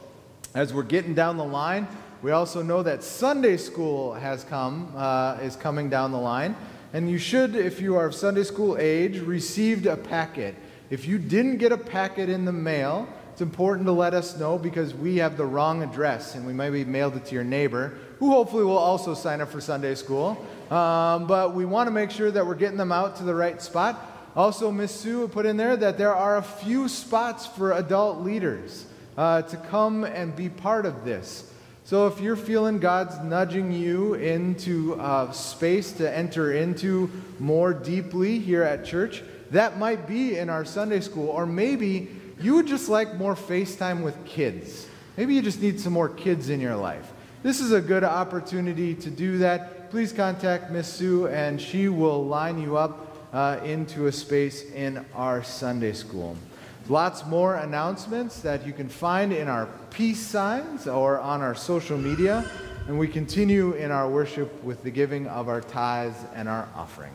As 0.55 0.73
we're 0.73 0.83
getting 0.83 1.15
down 1.15 1.37
the 1.37 1.45
line, 1.45 1.87
we 2.23 2.31
also 2.31 2.63
know 2.63 2.83
that 2.83 3.03
Sunday 3.03 3.57
school 3.57 4.15
has 4.15 4.45
come, 4.45 4.93
uh, 4.97 5.39
is 5.43 5.57
coming 5.57 5.91
down 5.91 6.13
the 6.13 6.19
line. 6.19 6.57
And 6.93 7.11
you 7.11 7.19
should, 7.19 7.55
if 7.55 7.81
you 7.81 7.97
are 7.97 8.07
of 8.07 8.15
Sunday 8.15 8.45
school 8.45 8.79
age, 8.79 9.19
received 9.19 9.87
a 9.87 9.97
packet. 9.97 10.55
If 10.89 11.07
you 11.07 11.19
didn't 11.19 11.59
get 11.59 11.73
a 11.73 11.79
packet 11.79 12.29
in 12.29 12.45
the 12.45 12.53
mail, 12.53 13.09
it's 13.37 13.43
important 13.43 13.85
to 13.85 13.93
let 13.93 14.15
us 14.15 14.39
know 14.39 14.57
because 14.57 14.95
we 14.95 15.19
have 15.19 15.37
the 15.37 15.45
wrong 15.45 15.83
address 15.83 16.37
and 16.37 16.47
we 16.47 16.55
might 16.55 16.71
maybe 16.71 16.91
mailed 16.91 17.17
it 17.17 17.27
to 17.27 17.35
your 17.35 17.45
neighbor 17.45 17.93
who 18.19 18.31
hopefully 18.31 18.65
will 18.65 18.79
also 18.79 19.13
sign 19.13 19.43
up 19.43 19.51
for 19.51 19.61
Sunday 19.61 19.95
school. 19.95 20.43
Um, 20.71 21.27
but 21.27 21.55
we 21.55 21.67
want 21.67 21.87
to 21.87 21.91
make 21.91 22.11
sure 22.11 22.31
that 22.31 22.47
we're 22.47 22.55
getting 22.55 22.79
them 22.79 22.93
out 22.93 23.17
to 23.17 23.25
the 23.25 23.35
right 23.35 23.61
spot. 23.61 24.01
Also, 24.35 24.73
Miss 24.73 24.91
Sue 24.91 25.29
put 25.29 25.45
in 25.45 25.59
there 25.59 25.77
that 25.77 25.99
there 25.99 26.15
are 26.15 26.39
a 26.39 26.43
few 26.43 26.89
spots 26.89 27.47
for 27.47 27.73
adult 27.73 28.21
leaders 28.21 28.87
uh, 29.19 29.43
to 29.43 29.59
come 29.59 30.05
and 30.05 30.35
be 30.35 30.49
part 30.49 30.87
of 30.87 31.05
this. 31.05 31.53
So 31.85 32.07
if 32.07 32.19
you're 32.23 32.37
feeling 32.37 32.79
God's 32.79 33.19
nudging 33.23 33.71
you 33.71 34.15
into 34.15 34.99
uh, 34.99 35.31
space 35.33 35.93
to 35.93 36.11
enter 36.11 36.55
into 36.55 37.11
more 37.39 37.75
deeply 37.75 38.39
here 38.39 38.63
at 38.63 38.87
church, 38.87 39.23
that 39.51 39.79
might 39.79 40.09
be 40.09 40.39
in 40.39 40.49
our 40.49 40.65
Sunday 40.65 41.01
school. 41.01 41.29
Or 41.29 41.45
maybe 41.45 42.09
you 42.41 42.55
would 42.55 42.67
just 42.67 42.89
like 42.89 43.15
more 43.15 43.35
FaceTime 43.35 44.03
with 44.03 44.25
kids. 44.25 44.87
Maybe 45.17 45.35
you 45.35 45.43
just 45.43 45.63
need 45.63 45.81
some 45.81 45.93
more 45.93 46.09
kids 46.09 46.51
in 46.51 46.61
your 46.61 46.77
life. 46.77 47.13
This 47.43 47.61
is 47.61 47.73
a 47.73 47.81
good 47.81 48.05
opportunity 48.05 48.95
to 48.95 49.11
do 49.11 49.39
that. 49.39 49.91
Please 49.91 50.13
contact 50.13 50.71
Miss 50.71 50.93
Sue, 50.93 51.29
and 51.29 51.61
she 51.61 51.89
will 51.89 52.27
line 52.27 52.61
you 52.61 52.77
up 52.77 53.17
uh, 53.33 53.61
into 53.65 54.07
a 54.07 54.13
space 54.13 54.71
in 54.73 55.05
our 55.15 55.43
Sunday 55.43 55.93
school. 55.93 56.37
Lots 56.89 57.25
more 57.27 57.57
announcements 57.57 58.41
that 58.41 58.67
you 58.67 58.73
can 58.73 58.89
find 58.89 59.33
in 59.33 59.49
our 59.49 59.67
peace 59.91 60.21
signs 60.21 60.87
or 60.87 61.19
on 61.19 61.41
our 61.41 61.55
social 61.55 61.99
media. 61.99 62.49
And 62.87 62.99
we 62.99 63.09
continue 63.09 63.73
in 63.73 63.91
our 63.91 64.09
worship 64.09 64.63
with 64.63 64.85
the 64.85 64.91
giving 64.91 65.27
of 65.27 65.49
our 65.49 65.61
tithes 65.61 66.19
and 66.35 66.49
our 66.49 66.69
offering. 66.77 67.13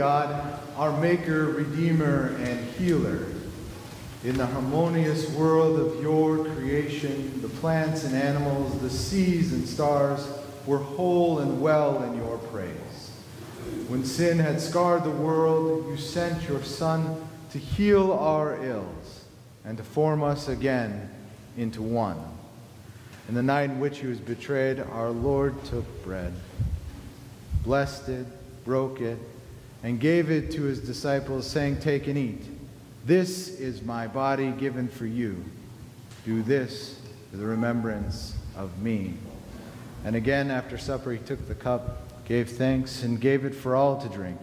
God, 0.00 0.58
our 0.78 0.98
Maker, 0.98 1.44
Redeemer, 1.44 2.34
and 2.38 2.66
Healer, 2.70 3.26
in 4.24 4.34
the 4.38 4.46
harmonious 4.46 5.28
world 5.32 5.78
of 5.78 6.02
your 6.02 6.46
creation, 6.54 7.42
the 7.42 7.50
plants 7.50 8.04
and 8.04 8.14
animals, 8.14 8.80
the 8.80 8.88
seas 8.88 9.52
and 9.52 9.68
stars 9.68 10.26
were 10.64 10.78
whole 10.78 11.40
and 11.40 11.60
well 11.60 12.02
in 12.04 12.16
your 12.16 12.38
praise. 12.38 13.10
When 13.88 14.02
sin 14.02 14.38
had 14.38 14.58
scarred 14.62 15.04
the 15.04 15.10
world, 15.10 15.86
you 15.90 15.98
sent 15.98 16.48
your 16.48 16.62
Son 16.62 17.22
to 17.52 17.58
heal 17.58 18.10
our 18.14 18.56
ills 18.64 19.24
and 19.66 19.76
to 19.76 19.84
form 19.84 20.22
us 20.22 20.48
again 20.48 21.10
into 21.58 21.82
one. 21.82 22.18
In 23.28 23.34
the 23.34 23.42
night 23.42 23.68
in 23.68 23.78
which 23.78 23.98
he 23.98 24.06
was 24.06 24.18
betrayed, 24.18 24.80
our 24.80 25.10
Lord 25.10 25.62
took 25.66 25.84
bread, 26.02 26.32
blessed 27.62 28.08
it, 28.08 28.26
broke 28.64 29.02
it, 29.02 29.18
and 29.82 29.98
gave 29.98 30.30
it 30.30 30.50
to 30.52 30.62
his 30.62 30.80
disciples, 30.80 31.46
saying, 31.46 31.80
Take 31.80 32.06
and 32.06 32.18
eat. 32.18 32.42
This 33.06 33.48
is 33.60 33.82
my 33.82 34.06
body 34.06 34.50
given 34.50 34.88
for 34.88 35.06
you. 35.06 35.42
Do 36.24 36.42
this 36.42 37.00
for 37.30 37.38
the 37.38 37.46
remembrance 37.46 38.34
of 38.56 38.80
me. 38.82 39.14
And 40.04 40.16
again, 40.16 40.50
after 40.50 40.76
supper, 40.76 41.12
he 41.12 41.18
took 41.18 41.46
the 41.48 41.54
cup, 41.54 42.24
gave 42.26 42.50
thanks, 42.50 43.02
and 43.02 43.20
gave 43.20 43.44
it 43.44 43.54
for 43.54 43.74
all 43.74 44.00
to 44.00 44.08
drink, 44.08 44.38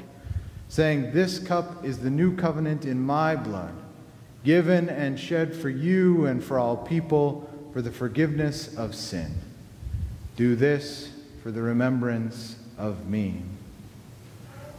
saying, 0.70 1.14
This 1.14 1.40
cup 1.40 1.86
is 1.86 2.00
the 2.00 2.10
new 2.10 2.36
covenant 2.36 2.86
in 2.86 3.00
my 3.00 3.36
blood, 3.36 3.74
given 4.44 4.90
and 4.90 5.20
shed 5.20 5.56
for 5.56 5.70
you 5.70 6.26
and 6.26 6.44
for 6.44 6.58
all 6.58 6.78
people 6.78 7.48
for 7.74 7.82
the 7.82 7.92
forgiveness 7.92 8.76
of 8.76 8.96
sin. 8.96 9.36
Do 10.36 10.56
this 10.56 11.12
for 11.44 11.52
the 11.52 11.62
remembrance 11.62 12.56
of 12.78 13.08
me. 13.08 13.42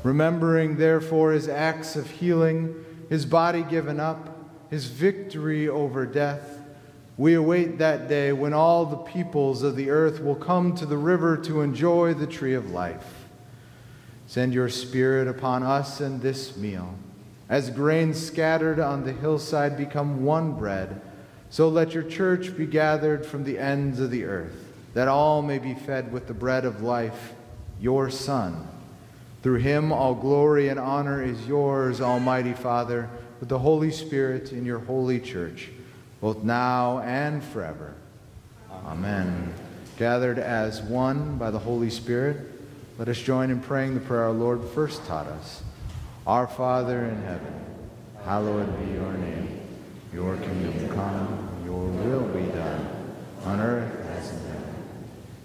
Remembering, 0.08 0.78
therefore, 0.78 1.32
his 1.32 1.50
acts 1.50 1.94
of 1.94 2.08
healing, 2.08 2.74
his 3.10 3.26
body 3.26 3.62
given 3.62 4.00
up, 4.00 4.38
his 4.70 4.86
victory 4.86 5.68
over 5.68 6.06
death, 6.06 6.60
we 7.18 7.34
await 7.34 7.76
that 7.76 8.08
day 8.08 8.32
when 8.32 8.54
all 8.54 8.86
the 8.86 8.96
peoples 8.96 9.62
of 9.62 9.76
the 9.76 9.90
earth 9.90 10.22
will 10.22 10.34
come 10.34 10.74
to 10.76 10.86
the 10.86 10.96
river 10.96 11.36
to 11.36 11.60
enjoy 11.60 12.14
the 12.14 12.26
tree 12.26 12.54
of 12.54 12.70
life. 12.70 13.26
Send 14.26 14.54
your 14.54 14.70
Spirit 14.70 15.28
upon 15.28 15.62
us 15.62 16.00
and 16.00 16.22
this 16.22 16.56
meal. 16.56 16.94
As 17.50 17.68
grain 17.68 18.14
scattered 18.14 18.80
on 18.80 19.04
the 19.04 19.12
hillside 19.12 19.76
become 19.76 20.24
one 20.24 20.52
bread, 20.52 21.02
so 21.50 21.68
let 21.68 21.92
your 21.92 22.02
church 22.02 22.56
be 22.56 22.64
gathered 22.64 23.26
from 23.26 23.44
the 23.44 23.58
ends 23.58 24.00
of 24.00 24.10
the 24.10 24.24
earth, 24.24 24.72
that 24.94 25.06
all 25.06 25.42
may 25.42 25.58
be 25.58 25.74
fed 25.74 26.10
with 26.10 26.28
the 26.28 26.32
bread 26.32 26.64
of 26.64 26.80
life, 26.80 27.34
your 27.78 28.08
Son 28.08 28.66
through 29.48 29.60
him, 29.60 29.92
all 29.92 30.14
glory 30.14 30.68
and 30.68 30.78
honor 30.78 31.24
is 31.24 31.46
yours, 31.46 32.02
Almighty 32.02 32.52
Father, 32.52 33.08
with 33.40 33.48
the 33.48 33.58
Holy 33.58 33.90
Spirit 33.90 34.52
in 34.52 34.66
your 34.66 34.78
holy 34.78 35.18
church, 35.18 35.70
both 36.20 36.42
now 36.42 36.98
and 36.98 37.42
forever. 37.42 37.94
Amen. 38.84 39.54
Gathered 39.96 40.38
as 40.38 40.82
one 40.82 41.38
by 41.38 41.50
the 41.50 41.58
Holy 41.58 41.88
Spirit, 41.88 42.36
let 42.98 43.08
us 43.08 43.16
join 43.16 43.50
in 43.50 43.58
praying 43.60 43.94
the 43.94 44.00
prayer 44.00 44.24
our 44.24 44.32
Lord 44.32 44.62
first 44.74 45.06
taught 45.06 45.28
us. 45.28 45.62
Our 46.26 46.46
Father 46.46 47.06
in 47.06 47.22
heaven, 47.22 47.64
hallowed 48.26 48.78
be 48.84 48.92
your 48.92 49.14
name. 49.14 49.60
Your 50.12 50.36
kingdom 50.36 50.90
come, 50.90 51.48
your 51.64 51.86
will 51.86 52.28
be 52.34 52.52
done, 52.52 53.14
on 53.46 53.60
earth 53.60 54.06
as 54.10 54.30
in 54.30 54.40
heaven. 54.40 54.74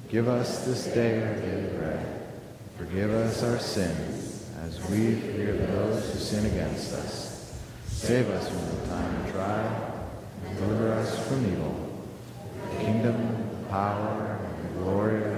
Give 0.09 0.27
us 0.27 0.65
this 0.65 0.87
day 0.87 1.25
our 1.25 1.35
daily 1.35 1.77
bread 1.77 2.12
Forgive 2.77 3.11
us 3.11 3.43
our 3.43 3.59
sins, 3.59 4.49
as 4.63 4.79
we 4.89 5.15
forgive 5.15 5.67
those 5.67 6.11
who 6.11 6.19
sin 6.19 6.45
against 6.45 6.93
us. 6.93 7.59
Save 7.87 8.29
us 8.29 8.47
from 8.49 8.79
the 8.79 8.87
time 8.87 9.25
of 9.25 9.31
trial, 9.31 10.09
and 10.45 10.57
deliver 10.57 10.91
us 10.93 11.27
from 11.27 11.45
evil. 11.45 11.89
The 12.71 12.77
kingdom, 12.77 13.61
the 13.61 13.69
power, 13.69 14.39
and 14.45 14.65
the 14.65 14.79
glory 14.79 15.33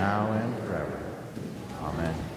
now 0.00 0.32
and 0.32 0.56
forever. 0.64 0.98
Amen. 1.82 2.29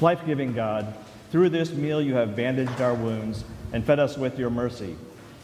Life 0.00 0.24
giving 0.24 0.52
God, 0.52 0.94
through 1.30 1.48
this 1.50 1.72
meal 1.72 2.00
you 2.00 2.14
have 2.14 2.36
bandaged 2.36 2.80
our 2.80 2.94
wounds 2.94 3.44
and 3.72 3.84
fed 3.84 3.98
us 3.98 4.16
with 4.16 4.38
your 4.38 4.50
mercy. 4.50 4.96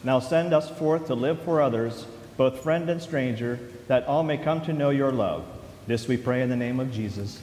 Now 0.03 0.19
send 0.19 0.53
us 0.53 0.69
forth 0.69 1.07
to 1.07 1.15
live 1.15 1.41
for 1.41 1.61
others, 1.61 2.05
both 2.37 2.63
friend 2.63 2.89
and 2.89 3.01
stranger, 3.01 3.59
that 3.87 4.05
all 4.07 4.23
may 4.23 4.37
come 4.37 4.61
to 4.61 4.73
know 4.73 4.91
your 4.91 5.11
love. 5.11 5.45
This 5.87 6.07
we 6.07 6.17
pray 6.17 6.41
in 6.41 6.49
the 6.49 6.55
name 6.55 6.79
of 6.79 6.91
Jesus. 6.91 7.41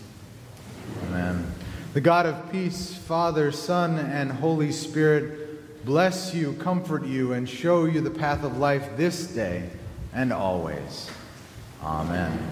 Amen. 1.09 1.47
The 1.93 2.01
God 2.01 2.27
of 2.27 2.51
peace, 2.51 2.95
Father, 2.95 3.53
Son, 3.53 3.99
and 3.99 4.33
Holy 4.33 4.73
Spirit, 4.73 5.85
bless 5.85 6.35
you, 6.35 6.55
comfort 6.55 7.05
you, 7.05 7.33
and 7.33 7.49
show 7.49 7.85
you 7.85 8.01
the 8.01 8.11
path 8.11 8.45
of 8.45 8.57
life 8.57 8.97
this 8.97 9.27
day 9.27 9.69
and 10.15 10.33
always. 10.33 11.11
Amen. 11.83 12.51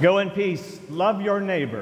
Go 0.00 0.16
in 0.16 0.30
peace, 0.30 0.80
love 0.88 1.20
your 1.20 1.42
neighbor, 1.42 1.79